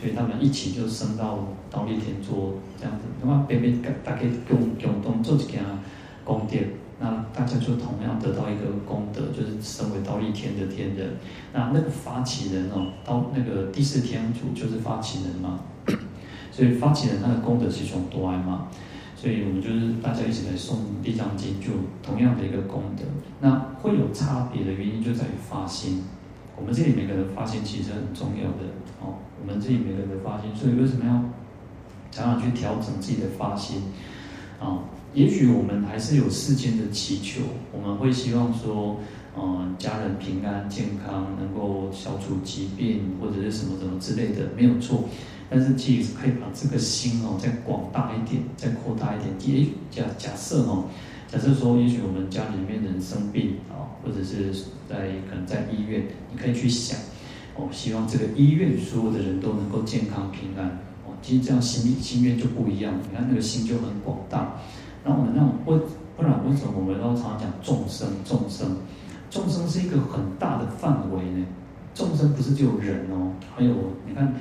[0.00, 3.72] 所以他们一起就升到到立天做这样子，那么别别
[4.04, 5.60] 大家共共同做一件
[6.24, 6.56] 功德，
[7.00, 11.16] 那大家就同样得到一个功德，就是升为到立天的天人。
[11.52, 15.58] 那那个发起人哦，到那个第四天主就是发起人嘛，
[16.52, 18.68] 所以发起人他的功德是从多来嘛，
[19.20, 21.72] 所以我们就是大家一起来诵地藏经，就
[22.04, 23.02] 同样的一个功德。
[23.40, 23.50] 那
[23.82, 26.04] 会有差别的原因就在于发心，
[26.56, 29.18] 我们这里每个人发心其实很重要的哦。
[29.40, 31.12] 我们这里每个人的发心，所以为什么要
[32.12, 33.82] 常常去调整自己的发心
[34.60, 34.78] 啊？
[35.14, 37.40] 也许我们还是有世间的祈求，
[37.72, 39.00] 我们会希望说，
[39.36, 45.08] 嗯，家人平安健康，能够消除疾病或者是什么什么之类的，没有错。
[45.50, 49.32] 但是其实可以把这个心哦再广大一点，再扩大一点。
[49.40, 50.84] 也假假设哦，
[51.26, 54.52] 假设说，也许我们家里面人生病啊，或者是
[54.88, 56.98] 在可能在医院，你可以去想。
[57.56, 60.66] 哦，希望这个医院所有的人都能够健康平安。
[61.06, 62.92] 哦，其实这样心心愿就不一样。
[63.02, 64.54] 你看那个心就很广大。
[65.02, 65.78] 然后我们让不
[66.14, 68.76] 不然为什么我们都常常讲众生众生？
[69.30, 71.46] 众生是一个很大的范围呢。
[71.94, 73.72] 众生不是只有人哦，还有
[74.06, 74.34] 你看。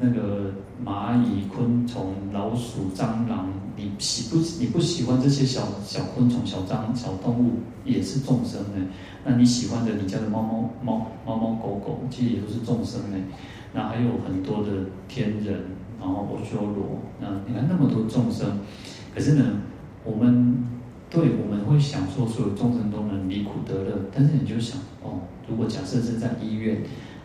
[0.00, 0.52] 那个
[0.84, 7.52] 蚂蚁、昆虫、老鼠、蟑螂，你喜不你不喜欢这些小小昆虫、小蟑小动物，
[7.84, 8.86] 也是众生呢？
[9.24, 13.16] 那你喜欢的你家的猫猫猫猫猫狗狗，其实也都是众生呢。
[13.72, 14.70] 那还有很多的
[15.08, 15.60] 天人，
[16.00, 18.58] 然后阿修罗，那你看那么多众生，
[19.14, 19.44] 可是呢，
[20.04, 20.64] 我们
[21.08, 26.82] 对我们会想说，所有众生都能离苦得乐，但是你就想哦，如果假设是在医院。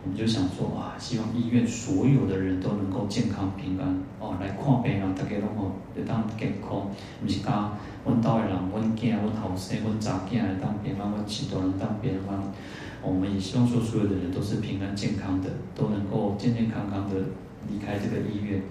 [0.07, 3.85] 我们就想说啊，希望医院所有的人都能够健康平安
[4.21, 6.87] 哦，来看病啊，大家拢好来当健康，
[7.21, 12.39] 不是讲阮兜的人，阮囝、阮后生、阮查囝来当平安，阮其他人当平安。
[13.03, 17.19] 我们也希望说，所有的人都是平安健康的，都能够健健康康的
[17.67, 18.61] 离开这个医院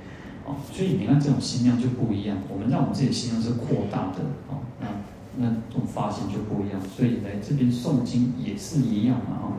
[0.46, 0.57] 哦。
[0.72, 2.38] 所以你看，这种心量就不一样。
[2.49, 4.88] 我们让我们自己心量是扩大的哦，那
[5.37, 6.81] 那种发心就不一样。
[6.81, 9.53] 所以来这边诵经也是一样嘛，哦。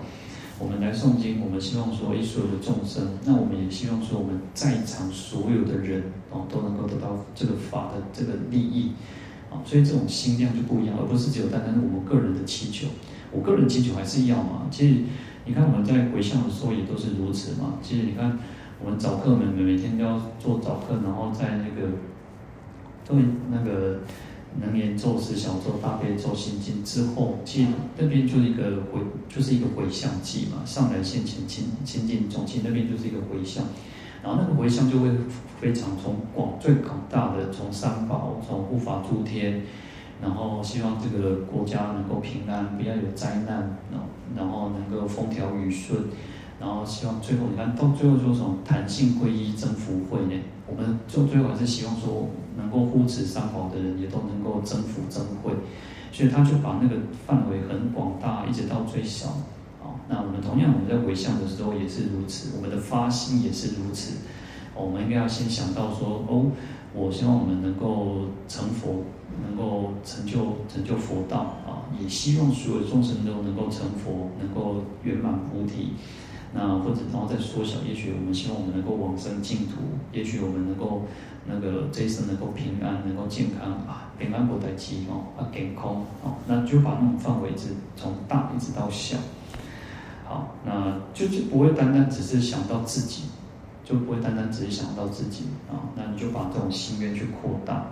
[0.59, 8.93] 我们来诵经，我们希望说一，所有的众生，那我们也希望说，我们在场所有的人哦，都能够得到这个法的这个利益
[9.51, 12.87] 啊，所以这种心量就不一样，而不是只有单单我们个人的祈求。
[13.31, 14.67] 我个人祈求还是要嘛。
[14.71, 15.03] 其实
[15.45, 17.75] 你看我们在回向的时候也都是如此嘛。
[17.83, 18.39] 其实你看
[18.83, 21.89] 我们早课们每每天都要做早课，然后在那个
[23.05, 23.15] 对
[23.51, 23.99] 那个。
[24.61, 30.65] 能言咒、十小咒、大悲咒、心经之后，其实那边就是一个回，就是一个回向偈嘛。
[30.65, 33.63] 上来现前亲亲近众生，那边就是一个回向，
[34.23, 35.09] 然后那个回向就会
[35.61, 39.61] 非常从广最广大的，从三宝，从护法诸天，
[40.21, 43.77] 然后希望这个国家能够平安，不要有灾难，
[44.35, 46.05] 然后能够风调雨顺。
[46.59, 50.41] 然后希望最后，你看到最后说什么弹性皈依增福慧呢？
[50.65, 55.53] 我们就最后还是希望说，能够护持三宝的人也都能够增福增慧。
[56.11, 59.27] 所以他就把那个范围很广大，一直到最小。
[59.79, 64.17] 啊，那我们同样我们在回向的时候也是如此，我们的发心也是如此。
[64.75, 66.51] 我们应该要先想到说，哦，
[66.93, 69.03] 我希望我们能够成佛，
[69.47, 75.93] 能够成就成就佛道啊，也希望所有众生都能够成佛，能够圆满菩提。
[76.53, 79.81] 那或者然后再缩小，也许我们希望我们能够往生净土，
[80.11, 81.03] 也许我们能够
[81.45, 89.17] 那个这一生能够平安，能够健康啊，平安不待机哦，啊健康哦，那就把那种范围是从大一直到小，
[90.25, 93.23] 好，那就就不会单单只是想到自己，
[93.83, 97.87] 就不会单单只是想到自己啊，那你就把这种心愿去扩大。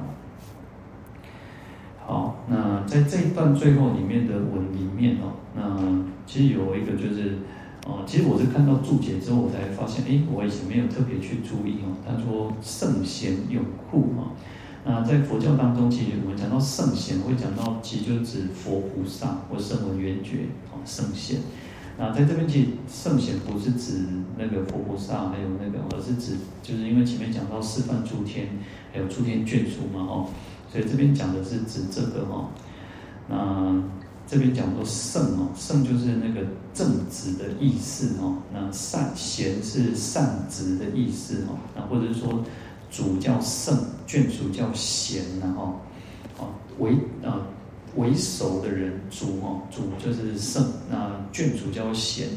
[2.07, 7.39] 好，那在这一段最后里面的文里面哦，那其实有一个就是，
[7.85, 11.93] 哦，其实我是看到注解之后，我才发现，哎，我以前没有特别去注意哦。
[12.05, 14.33] 他说圣贤永护啊，
[14.83, 21.39] 那在佛教当中，其实我们讲到圣贤，会讲到其实就指佛菩萨或圣文圆觉啊，圣贤。
[21.97, 24.03] 那在这边其实圣贤不是指
[24.37, 28.47] 那个佛菩萨，还有那个，而是指就是因为前面讲到示范诸天，
[28.91, 30.27] 还有诸天眷属嘛，哦。
[30.71, 32.49] 所以这边讲的是指这个哈，
[33.29, 33.81] 那
[34.35, 42.43] 这边讲说圣哦，圣就是那个正直的意思哦，那善贤是善直的意思哦，那或者是说
[42.91, 45.79] 主叫圣，眷属叫贤然后，
[46.37, 47.47] 啊为啊
[47.95, 52.27] 为首的人主哦，主就是圣，那眷属叫贤，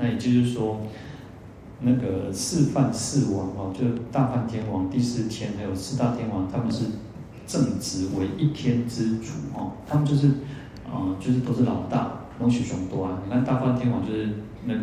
[0.00, 0.80] 那也就是说
[1.80, 6.86] 那个四梵四王哦，就大梵天王、第四天还有四大天王，他们是。
[7.48, 10.28] 正直为一天之主哦，他们就是，
[10.86, 13.20] 呃，就是都是老大，龙许雄多啊。
[13.24, 14.28] 你看大梵天王就是
[14.64, 14.80] 那个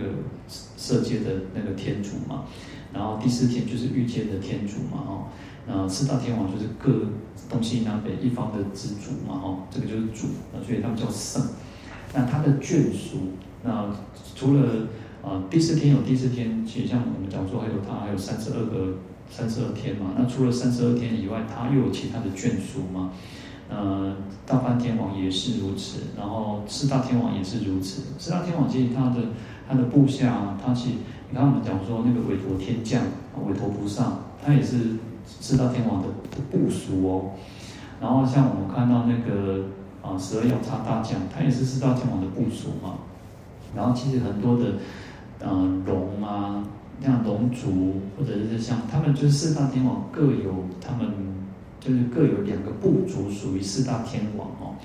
[0.48, 2.46] 色界的那个天主嘛，
[2.94, 5.24] 然后第四天就是欲界的天主嘛，哦，
[5.68, 7.08] 那四大天王就是各
[7.50, 10.28] 东西南北一方的之主嘛，哦，这个就是主，
[10.66, 11.42] 所以他们叫圣。
[12.14, 13.18] 那他的眷属，
[13.64, 13.90] 那
[14.36, 14.88] 除了
[15.24, 18.98] 啊、第四天有第四天，其实像我们讲说还有他还有三十二个。
[19.30, 23.14] 三十二天嘛，那除了三十二天以外，他又有其他的眷属嘛？
[23.76, 28.04] 呃，大梵天王也是如此，然后四大天王也是如此。
[28.20, 29.16] 四大天王其实他的
[29.68, 30.96] 他的部下，他其实
[31.32, 33.02] 你看我们讲说那个韦陀天将、
[33.48, 36.08] 韦陀菩萨，他也是四大天王的
[36.52, 37.32] 部属哦。
[38.00, 39.66] 然后像我们看到那个
[40.04, 43.00] 啊十二药叉大将，他也是四大天王的部属嘛。
[43.76, 44.74] 然后其实很多的
[45.42, 46.64] 嗯龙啊。
[47.02, 51.12] 像龙族，或者是像他们，就是四大天王各有他们，
[51.84, 54.76] 就是各有两个部族属于四大天王哦。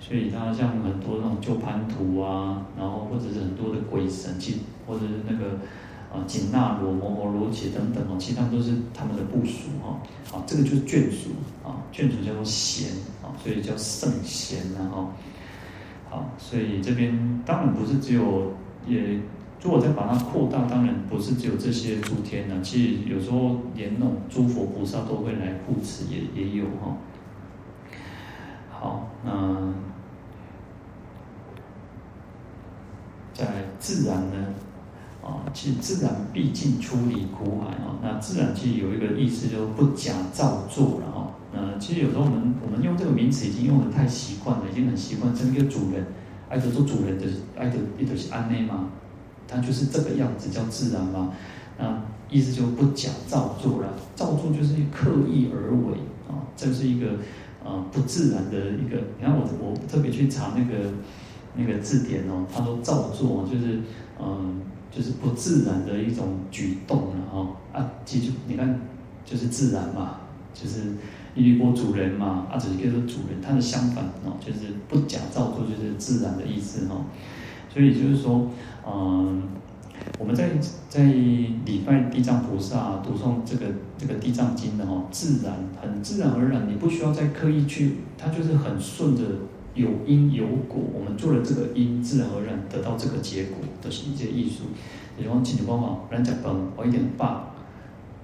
[0.00, 5.52] 所以他像很多那种鸠盘荼啊，然后或者是很多的鬼神，其或者是那个
[6.12, 10.00] 啊紧那罗、摩诃罗伽等等哦，其实他们都是他们的部属哈。
[10.36, 11.30] 啊，这个就是眷属
[11.62, 12.90] 啊，眷属叫做贤
[13.22, 15.10] 啊，所以叫圣贤然后
[16.10, 18.52] 好，所以这边当然不是只有
[18.86, 19.18] 也。
[19.62, 22.60] 如果再把它扩大，当然不是只有这些诸天呢。
[22.62, 26.96] 其实有时候连那种诸佛菩萨都会来护持，也也有哈。
[28.70, 29.72] 好，那
[33.32, 33.46] 在
[33.78, 34.54] 自然呢？
[35.22, 37.94] 啊，其实自然毕竟出离苦海啊。
[38.02, 41.30] 那自然其实有一个意思，就是不假造作了哈。
[41.54, 45.32] 那其实有时候我们我们用这个名词已经用得太习惯了，已经很习惯。
[45.32, 46.04] 这一个主人，
[46.48, 48.88] 爱得做主人的，爱得一得是安内吗？
[49.52, 51.32] 它就是这个样子，叫自然嘛。
[51.78, 57.08] 那意思就不假造作了，造作就是刻意而为啊，这是一个
[57.64, 58.96] 啊不自然的一个。
[59.18, 60.90] 你看我我特别去查那个
[61.56, 63.80] 那个字典哦，他说造作就是
[64.18, 68.80] 嗯就是不自然的一种举动了哈啊，记住你看
[69.24, 70.20] 就是自然嘛，
[70.54, 70.80] 就是
[71.34, 77.04] 一律波主人嘛，啊只是叫做主人，它的相反哦就是不假造作，就是自然的意思哈。
[77.72, 78.50] 所以就是说，
[78.86, 79.42] 嗯，
[80.18, 80.50] 我们在
[80.90, 89.22] 在礼拜地藏菩萨读诵这个这个地藏经的哈，自然很自然而然，你不需要再刻意去，它就是很顺着
[89.74, 94.64] 有因有果，我们做了这个因，自然而然得到这个结果的一些艺术。
[95.16, 97.54] 比方请你帮忙，人家饭我一点饱，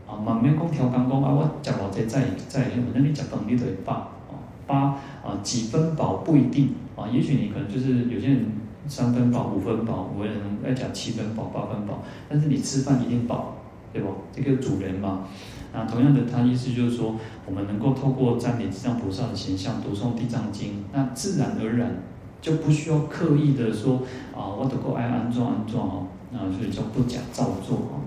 [0.06, 3.94] 啊，满面讲调羹讲啊，我食偌济再再，那你食饭你就会饱，
[4.28, 4.76] 啊，饱
[5.24, 8.46] 啊几分饱不一定啊，也许你可能就是有些人。
[8.88, 13.56] 三分饱、五分饱，有人爱讲七分饱、八分饱，但是你吃饭一定饱，
[13.92, 14.08] 对不？
[14.32, 15.24] 这个主人嘛，
[15.72, 22.02] 那同样的，他意思就是说，我们能够透过瞻礼地藏菩萨的形象，读诵地藏经，那自然而然
[22.40, 24.02] 就不需要刻意的说
[24.34, 28.00] 啊，我得够爱安装安装哦，那所以叫不假造作哦。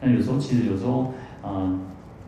[0.00, 1.78] 那有时候其实有时候啊。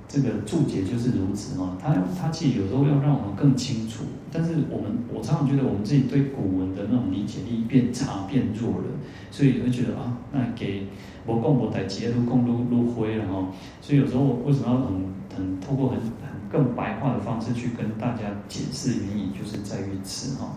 [0.08, 8.86] 这个注解就是如此哦，他他其实有时候要让我们更清楚，但是我们我常常觉得我们自己对古文的那种理解力变差变弱了，
[9.30, 10.86] 所以会觉得啊，那给
[11.26, 13.48] 我讲我代志，愈讲愈愈灰了哈。
[13.82, 16.10] 所以有时候我为什么要很很透过很很
[16.50, 20.52] 更白话的方式去跟大家解释原因，就是在于此哈。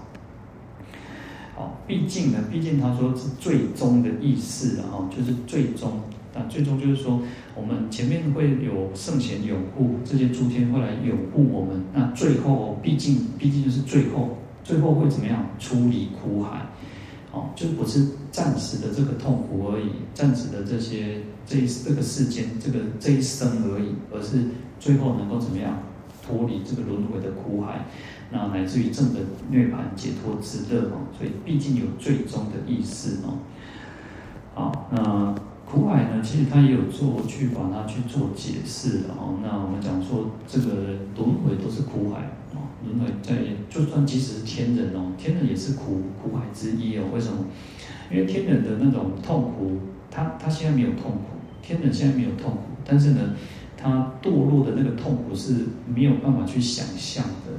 [1.57, 5.99] 好，毕竟呢，毕竟他说是最终的意思了哈，就是最终。
[6.33, 7.21] 但最终就是说，
[7.55, 11.83] 我们前面会有圣贤拥护，这些诸天会来拥护我们。
[11.93, 15.45] 那最后，毕竟毕竟就是最后，最后会怎么样？
[15.59, 16.61] 出离苦海，
[17.31, 24.45] 哦，就不是暂时的这个痛苦而已，暂时的这些这一这个世间这个这一生而已，而是
[24.79, 25.83] 最后能够怎么样
[26.25, 27.85] 脱离这个轮回的苦海，
[28.31, 29.19] 那乃至于证得
[29.49, 33.39] 涅槃解脱之乐哦，所以毕竟有最终的意思哦。
[34.53, 35.35] 好，那
[35.71, 39.39] 苦海呢，其实他也有做去把它去做解释哦。
[39.41, 42.67] 那我们讲说这个轮回都是苦海哦。
[42.85, 43.37] 轮回在，
[43.69, 47.05] 就算即使是天人哦，天人也是苦苦海之一哦。
[47.13, 47.45] 为什么？
[48.11, 53.21] 因为天人的那种痛苦，他他现在没有痛苦，天人现在没有痛苦，但是呢，
[53.77, 55.53] 他堕落的那个痛苦是
[55.87, 57.57] 没有办法去想象的。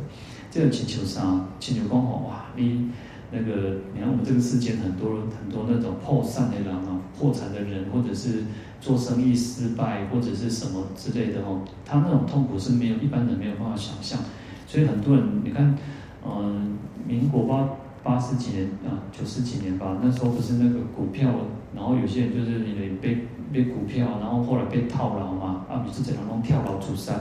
[0.50, 2.44] 这个请求上，请求光好哇！
[2.56, 2.90] 你
[3.32, 8.44] 那个，你看我们这个世间很多人很多那种破产的人啊，破产的人，或者是
[8.78, 14.18] 做生意失败，或者是什么之类的哦，他那种痛苦是没有一般人没有办法想象。
[14.66, 15.76] 所以很多人，你看，
[16.24, 16.76] 嗯，
[17.06, 17.68] 民国八
[18.02, 21.30] 八十几年啊，九十几年吧，那时候不是那个股票，
[21.74, 27.12] 然后有些人就是因为被被股票，然后后来被套牢嘛，啊，你是这两种跳楼自杀，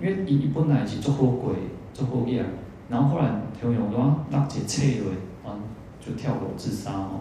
[0.00, 1.54] 因为一本来是做好鬼，
[1.92, 2.44] 做好业，
[2.88, 5.16] 然后后来就用说那些车位，
[5.50, 5.58] 啊，
[6.00, 7.20] 就跳楼自杀哦。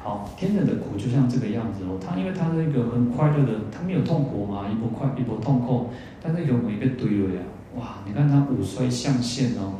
[0.00, 5.90] 好，天人的苦就像这个样子哦，他因为他是一个很快乐的，他没有痛苦嘛，一波快一波痛苦，
[6.22, 7.42] 但是有某一个堆位啊。
[7.76, 7.98] 哇！
[8.06, 9.74] 你看他五衰相现哦，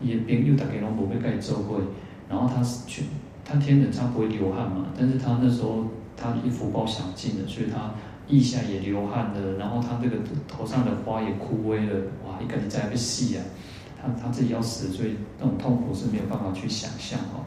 [0.00, 1.80] 也朋友大家拢无要甲伊做伙，
[2.28, 3.04] 然后他是去，
[3.44, 7.94] 他天人他不会流汗嘛，但是他那时候他一福报享尽了，所以他
[8.28, 10.16] 腋下也流汗了，然后他这个
[10.46, 11.94] 头上的花也枯萎了，
[12.26, 12.38] 哇！
[12.42, 13.42] 一个人在被戏啊，
[14.02, 17.44] 他他自己要死，所以那种痛苦是没有办法去想象哦。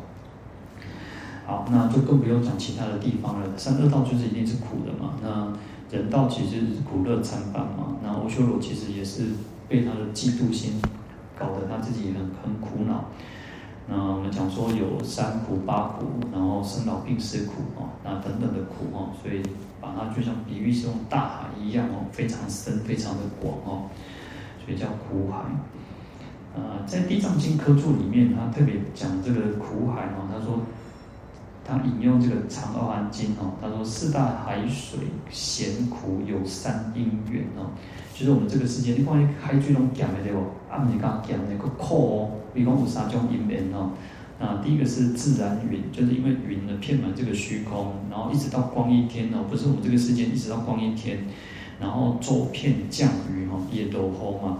[1.45, 5.51] 好，那就更不用讲其他的地方了，三恶道就是一定是苦的嘛，那
[5.95, 9.27] 人道其实是苦乐参半嘛，那阿修罗其实也是。
[9.69, 10.73] 被他的嫉妒心
[11.39, 13.05] 搞得他自己很很苦恼。
[13.87, 19.41] 那我们讲说有三苦八苦，然后生老病死苦哦，那等等的苦哦，所以
[19.81, 23.89] 把它就像比喻是用大海一样哦，非常深，非常的广哦，
[24.63, 25.39] 所以叫苦海。
[26.55, 30.61] 呃，在《地藏经》科注里面，他特别讲这个苦海哦，他说
[31.65, 34.99] 他引用这个《长阿含经》哦，他说四大海水
[35.31, 37.71] 咸苦有三因缘哦。
[38.13, 40.39] 就是我们这个世界，你看海水拢咸的对不？
[40.69, 43.89] 啊，你讲咸的个苦哦，比方有三种因缘哦。
[44.39, 51.25] 啊，第一个是自然云，就是因为云呢遍满这个虚空，然后一直到光一天哦，不是我们这个世界一直到光一天，
[51.79, 54.59] 然后周遍降雨哦，也落雨嘛。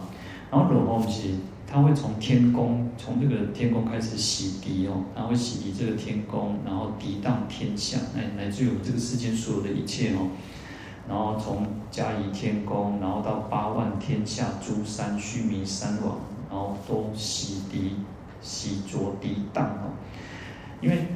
[0.50, 1.30] 然后落雨是，
[1.66, 10.28] 它会从天宫，从这个天宫开始洗涤哦，它会洗涤这个天宫，然后涤荡天下，乃乃至于我们这个世间所有的一切哦。
[11.07, 17.89] 然后从嘉仪天宫，然后到八万天下诸山须弥山王，然后都洗涤、
[18.41, 19.91] 洗濯、涤荡哦。
[20.80, 21.07] 因为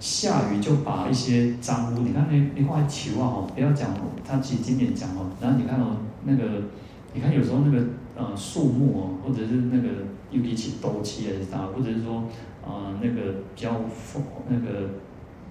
[0.00, 6.62] 下雨就把一些脏污，你看那那块球啊哦，不要讲哦，他其实经典讲哦，然后你看哦，那个
[7.14, 7.86] 你看有时候那个
[8.16, 9.88] 呃树木哦，或者是那个
[10.30, 12.24] 又比起斗气还是啥，或者是说
[12.66, 13.80] 呃那个比较
[14.48, 14.90] 那个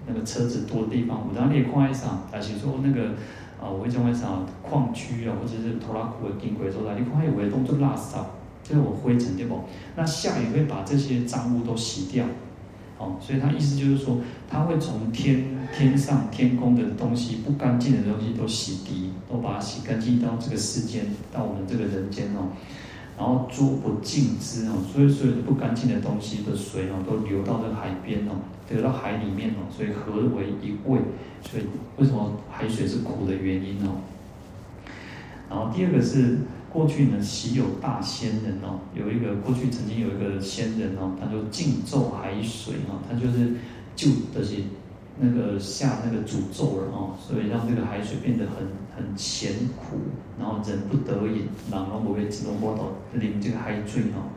[0.06, 3.10] 那个车子多的地方，我当你也看一下，还是说那个。
[3.58, 4.28] 啊，我会讲为啥
[4.62, 8.12] 矿区啊，或者是拖拉库的经过所在，你看有的动作垃圾，
[8.62, 9.60] 就是我灰尘对不？
[9.96, 12.26] 那下雨会把这些脏污都洗掉，
[12.98, 19.05] 哦，所以他意思就是说，他会从天天上天空的东西不干净的东西都洗涤，
[19.38, 22.48] 把它洗干净到这个世间，到我们这个人间哦，
[23.18, 28.32] 然后诸不净之哦，所以所有的不干净的东西的水哦，都流到这个海边哦。
[28.68, 30.98] 流到海里面哦，所以合为一味，
[31.40, 31.62] 所以
[31.98, 34.02] 为什么海水是苦的原因哦？
[35.48, 43.52] 然后第二个是过去呢，习有大仙人哦，有一个过去曾经有一个仙人哦，他就尽咒海水哦，他就是
[43.94, 44.64] 就这些
[45.20, 48.66] 那个下那个诅咒了哦，所以让这个海水变得很
[48.96, 49.98] 很咸苦，
[50.38, 54.32] 然后人不得已，然后我会自动波动淋这个海水哦。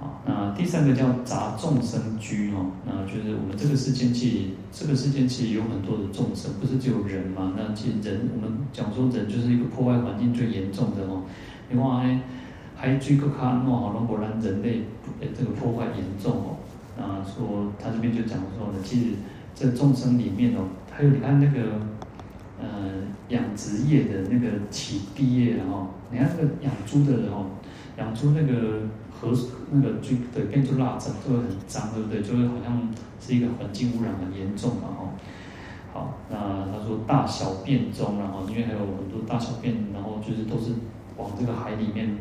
[0.00, 4.38] 好那第三个叫杂众生居哦，那就是我们这个世间其实
[4.72, 7.52] 这个世间其实有很多的众生，不是只有人嘛？
[7.56, 11.22] 那其实人，我们讲说人就是一个破坏环境最严重的哦。
[11.70, 12.18] 另外
[12.74, 14.82] 还追个看哦，好，果然人类
[15.36, 16.56] 这个破坏严重哦。
[16.96, 19.06] 那说他这边就讲说呢，其实
[19.54, 21.80] 这众生里面哦，还有你看那个
[22.64, 22.90] 呃
[23.28, 27.46] 养殖业的那个起地业然后，你看那个养猪的人哦，
[27.98, 28.80] 养猪那个。
[29.20, 29.32] 河
[29.70, 32.20] 那个就对变成蜡脏，就会很脏，对不对？
[32.20, 32.90] 就会好像
[33.20, 35.08] 是一个环境污染很严重嘛，吼。
[35.92, 36.36] 好，那
[36.66, 40.72] 他说大小便中，然后因为还有很多大小便，然后就是都是
[41.16, 42.18] 往这个海里面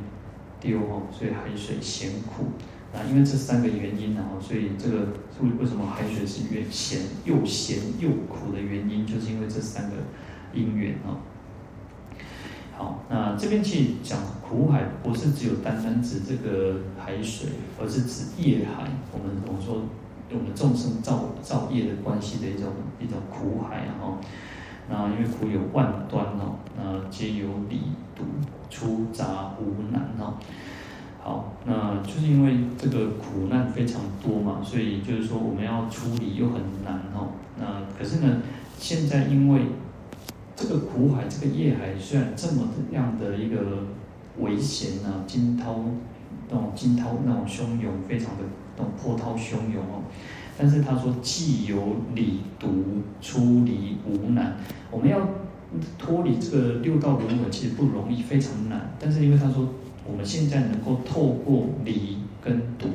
[0.62, 2.46] 丢，吼，所以海水咸苦。
[2.94, 5.00] 那因为这三个原因，然后所以这个
[5.42, 9.96] 为为什么海水是越咸又咸又苦的原因，就是因为这三个
[10.54, 11.18] 因缘啊。
[12.76, 17.50] 好，那这边去讲苦海，不是只有单单指这个海水，
[17.80, 18.90] 而是指业海。
[19.12, 19.82] 我们我们说，
[20.32, 24.18] 我们众生造造业的关系的一种一种苦海哈。
[24.90, 27.84] 那因为苦有万端哦，那皆有理
[28.16, 28.24] 毒
[28.70, 30.34] 粗杂无难哈。
[31.22, 37.30] 好，那就是因为这个苦难非常多嘛，所以就是说我们要处理又很难哦。
[37.58, 38.42] 那可是呢，
[38.78, 39.62] 现在因为
[40.56, 43.88] 这个苦海、这个业海虽然这么样的一个
[44.40, 45.80] 危险啊，惊涛
[46.50, 48.44] 那种惊涛那种汹涌，非常的
[48.78, 50.04] 那种波涛汹涌哦。
[50.56, 52.68] 但是他说既有理毒，
[53.20, 54.58] 出离无难。
[54.92, 55.28] 我们要
[55.98, 58.92] 脱离这个六道轮回，其实不容易，非常难。
[59.00, 59.70] 但是因为他说
[60.06, 62.88] 我们现在能够透过离跟毒，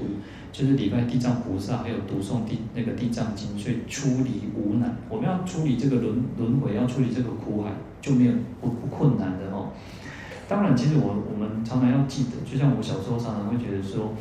[0.59, 4.97] 就是礼拜地藏菩萨，还有读诵地那个地藏经，所以出离无难。
[5.09, 9.69] 我们要处理这个轮轮回，要处理这个苦海，就没有不不困难的哦。
[10.49, 14.13] 当然，其实我我们常常要记得，就像我小时候常常会觉得说，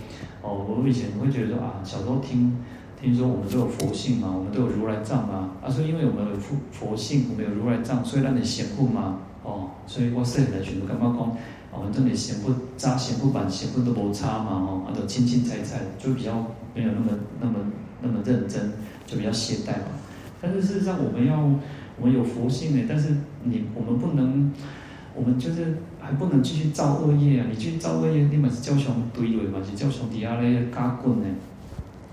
[0.43, 2.55] 哦，我以前会觉得说啊，小时候听。
[2.99, 5.51] 听说我们都有佛性嘛，我们都有如来藏嘛。
[5.63, 9.19] 啊，说因为我们有佛佛性，我们有如来藏，所以让你显富嘛。
[9.43, 11.37] 哦，所以我说来全部干嘛讲？
[11.77, 14.51] 我们这里贤富扎贤富版贤富都无差嘛。
[14.51, 16.33] 哦，都轻轻踩踩，就比较
[16.73, 17.53] 没有那么那么
[18.01, 18.71] 那么认真，
[19.05, 19.95] 就比较懈怠嘛。
[20.41, 21.39] 但是事实上，我们要
[21.99, 24.51] 我们有佛性呢，但是你我们不能，
[25.15, 27.45] 我们就是还不能继续造恶业啊！
[27.49, 31.27] 你去造恶业，你嘛是叫上堆垒嘛，是叫上底下咧加滚呢。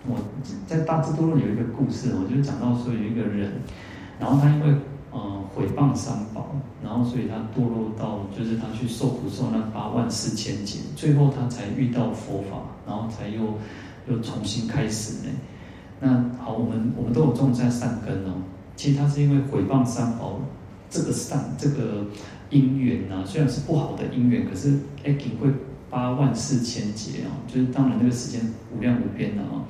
[0.07, 0.19] 我
[0.67, 3.53] 在大智度论有一个故事，我就讲到说有一个人，
[4.19, 4.75] 然后他因为
[5.55, 13.55] 毁谤三宝，然后所以他堕落到就是他去受苦受难八万四千劫，最后他才遇到佛法，然后才又
[14.09, 15.33] 又重新开始呢。
[16.01, 18.35] 那好，我们我们都有种下善根哦。
[18.77, 20.41] 其实他是因为毁谤三宝
[20.91, 22.05] 这个善这个
[22.51, 25.49] 因缘呐，虽然是不好的因缘，可是哎，也会
[25.89, 28.41] 八万四千劫啊，就是当然那个时间
[28.77, 29.65] 无量无边的啊。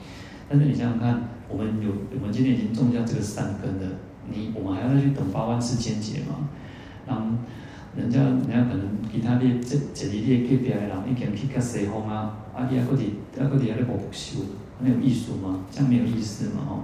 [0.49, 3.97] 但是你想想看，我们有我们今天已经种下这个善根了，
[4.33, 6.49] 你我们还要再去等八万四千劫吗？
[7.07, 7.27] 然后
[7.97, 13.05] 人家人家可能其他列这这里的隔壁的人，已经去较西方啊，啊，伊还佫伫
[13.39, 14.41] 还佫伫遐咧无修，
[14.81, 15.61] 没有意思吗？
[15.71, 16.81] 这样没有意思嘛，吼。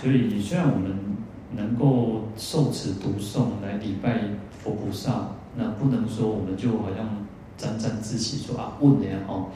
[0.00, 0.94] 所以虽然我们
[1.56, 7.08] 能够受持读诵来礼拜佛菩萨，那不能说我们就好像
[7.56, 9.50] 沾沾自喜说啊问的呀，吼。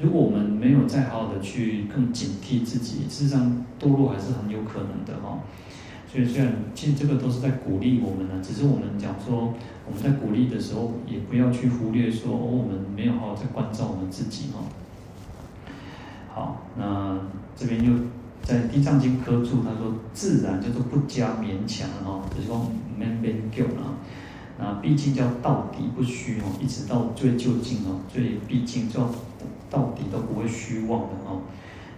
[0.00, 5.38] 如果我们没有再好好的去更警惕自己，事实上堕落还是很有可能的哈。
[6.14, 9.52] 所以虽然其实这个都是在鼓励我们呢，只是我们讲说
[9.84, 14.62] 我们在鼓励的时候，也不要去忽略说哦，我们没有好好在关照我们自己哈。
[16.32, 17.18] 好，那
[17.56, 17.92] 这边又
[18.42, 23.98] 在《地藏经》科注，他说自然就是不加勉强哈，就是说没勉强啊。
[24.56, 29.10] 那毕竟叫到底不虚哦，一直到最究竟哦，最毕竟叫。
[29.70, 31.42] 到底都不会虚妄的哦，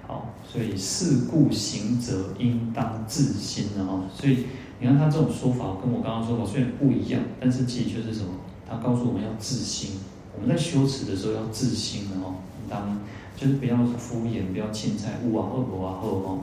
[0.07, 4.05] 好，所以是故行者应当自心的哦。
[4.15, 4.45] 所以
[4.79, 8.31] 你看他这种说法跟我刚刚说法虽然不一样，但是其实就是什么？
[8.69, 9.99] 他告诉我们要自心。
[10.35, 12.37] 我们在修持的时候要自心的哦，
[12.71, 13.01] 当
[13.37, 16.39] 就是不要敷衍，不要轻菜，勿往后不往后哦。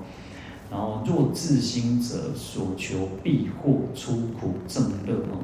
[0.70, 5.40] 然后若自心者，所求必获出苦正乐哦。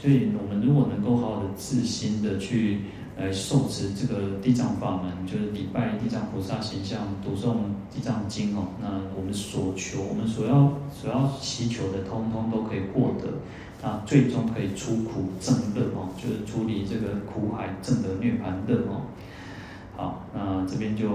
[0.00, 2.80] 所以我们如果能够好好的自心的去。
[3.20, 7.56] 来受持这个地藏法门，就是礼拜地藏菩萨形象，读诵
[7.94, 8.68] 地藏经哦。
[8.80, 13.28] 那我们所求，我们所要所要祈求的，通通都可以获得。
[13.82, 19.02] 那最终可以出苦证乐哦，就是处理这个苦海证得涅槃乐哦。
[19.96, 21.08] 好，那这边就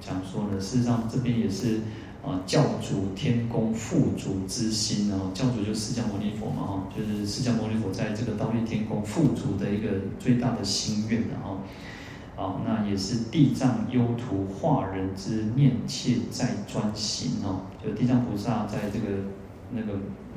[0.00, 1.80] 讲说呢，事实上这边也是。
[2.26, 11.58] 啊，教主天宫富足之心，然后教主就是释迦牟尼佛嘛，哈，就是释迦牟尼佛在这个忉利天宫富足的一个最大的心愿，然后，
[12.42, 19.06] 啊，那也是地藏幽徒化人之念切在专行，哈，就地藏菩萨在这个
[19.70, 19.92] 那个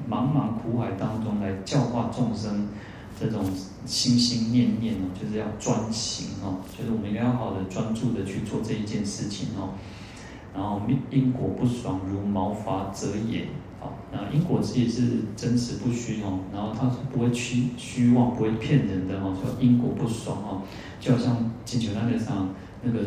[0.10, 2.68] 茫茫苦海当中来教化众生，
[3.18, 3.46] 这种
[3.86, 9.70] 心心念念哦，就是要专行哦，就是我们应该要好的专注的去做这一件事情哦。
[10.58, 10.82] 然后
[11.12, 13.46] 因果不爽，如毛发者也。
[13.80, 16.40] 好，那因果自己是真实不虚哦。
[16.52, 19.38] 然后它是不会虚虚妄，不会骗人的哦。
[19.40, 20.62] 说因果不爽哦，
[21.00, 22.50] 就好像金球大上
[22.82, 23.00] 那个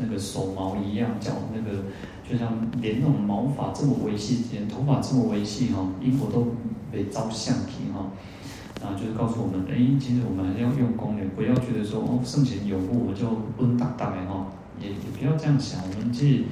[0.00, 1.84] 那个手毛一样，叫那个
[2.28, 6.48] 就像连那种毛发这么维系，连头发这么维系哈，因果都
[6.90, 8.10] 被招相体哈。
[8.82, 13.28] 然后就是告诉我们，哎，其实我们还是要用功的，不要觉得说哦，圣贤有误我就
[13.58, 14.48] 温大大的哈，
[14.82, 16.44] 也也不要这样想，我们其实。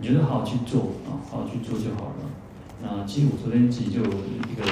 [0.00, 2.24] 你觉得好好去做啊，好好去做就好了。
[2.80, 4.62] 那其实我昨天其实就有一个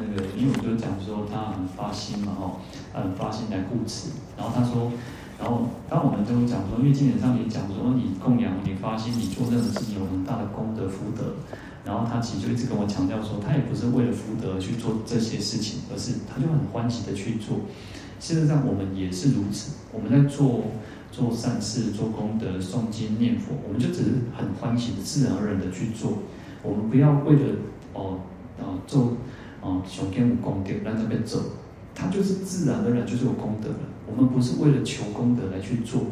[0.00, 2.56] 那个，因为我就讲说他很发心嘛，哦，
[2.92, 4.08] 他很发心来护持。
[4.38, 4.90] 然后他说，
[5.38, 11.36] 然后当我们都讲说，因为经典上也讲说，你供养、你发心、你做任何事情有很大的功德福德。
[11.84, 17.58] 然后他其实就一直跟我强调说，他也不是为了福德去做这些事情，而是他就很欢喜的去做。
[18.18, 19.72] 事实上，我们也是如此。
[19.92, 20.64] 我们在做
[21.10, 26.18] 做善事、做功德、诵经念佛，我们就只是很欢喜、自然而然的去做。
[26.62, 27.42] 我们不要为了
[27.94, 28.20] 哦
[28.58, 29.16] 哦做
[29.60, 31.40] 哦想跟有功德让那边走，
[31.94, 33.76] 他就是自然而然就是有功德了。
[34.06, 36.02] 我们不是为了求功德来去做，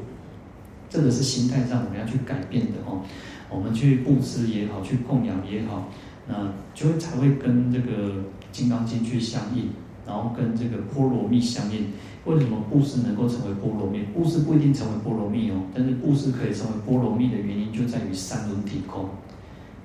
[0.88, 3.02] 这个是心态上我们要去改变的哦。
[3.50, 5.88] 我们去布施也好，去供养也好，
[6.26, 8.12] 那就会才会跟这个
[8.52, 9.70] 《金刚经》去相应。
[10.08, 11.88] 然后跟这个波罗蜜相应，
[12.24, 14.04] 为什么布施能够成为波罗蜜？
[14.14, 19.04] 布施不一定成为波罗蜜哦，但是布施可以成为波罗蜜的原因就在于三轮体空，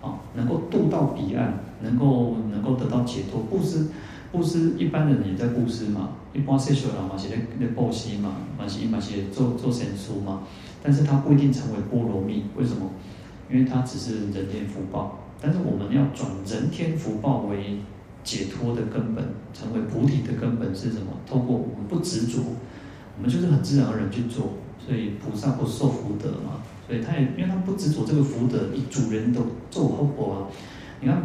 [0.02, 3.42] 啊，能够渡到彼岸，能够能够得到解脱。
[3.42, 3.88] 布施，
[4.32, 10.44] 布施一般的人也在布施嘛，一般世俗人嘛是在在布施嘛，嘛是嘛是做做善书嘛，
[10.82, 12.90] 但是他不一定成为波罗蜜，为什么？
[13.52, 17.78] 因为他只是人天福报，但是我们要转人天福报为。
[18.24, 21.08] 解脱的根本，成为菩提的根本是什么？
[21.28, 22.40] 透过我们不执着，
[23.18, 24.54] 我们就是很自然而然去做。
[24.86, 29.40] 所以菩萨不受福德嘛，所以他也因为他不执着这个福德，以主人的
[29.72, 30.38] 做后果啊。
[31.00, 31.22] 你看，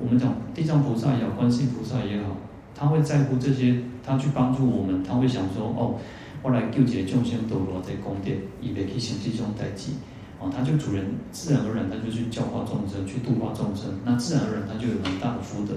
[0.00, 2.36] 我们讲地藏菩萨也好，观世菩萨也好，
[2.74, 5.94] 他会在乎这些，他去帮助我们，他会想说：哦，
[6.42, 9.92] 我来救劫众生堕落在宫殿，以别去行这种代际。
[10.40, 15.74] 哦，他就主人自然而然他就去教化众生，去度化众生，那自然而然他就有很大的福德。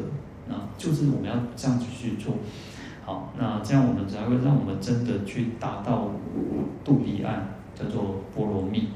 [0.51, 2.33] 那就是我们要这样子去做，
[3.05, 6.09] 好，那这样我们才会让我们真的去达到
[6.83, 8.89] 渡彼岸，叫做波罗蜜。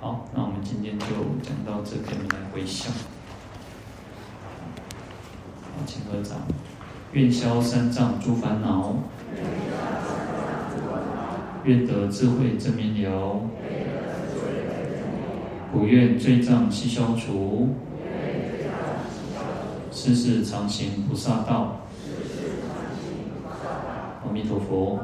[0.00, 1.06] 好，那我们今天就
[1.40, 2.92] 讲到这边，我们来回向。
[5.62, 6.38] 好，请合掌，
[7.12, 8.96] 愿消三障诸烦恼，
[11.62, 13.40] 愿得智慧真明了，
[15.72, 17.68] 不愿罪障悉消除。
[20.00, 21.80] 世世常行菩萨道。
[24.24, 25.00] 阿弥陀佛。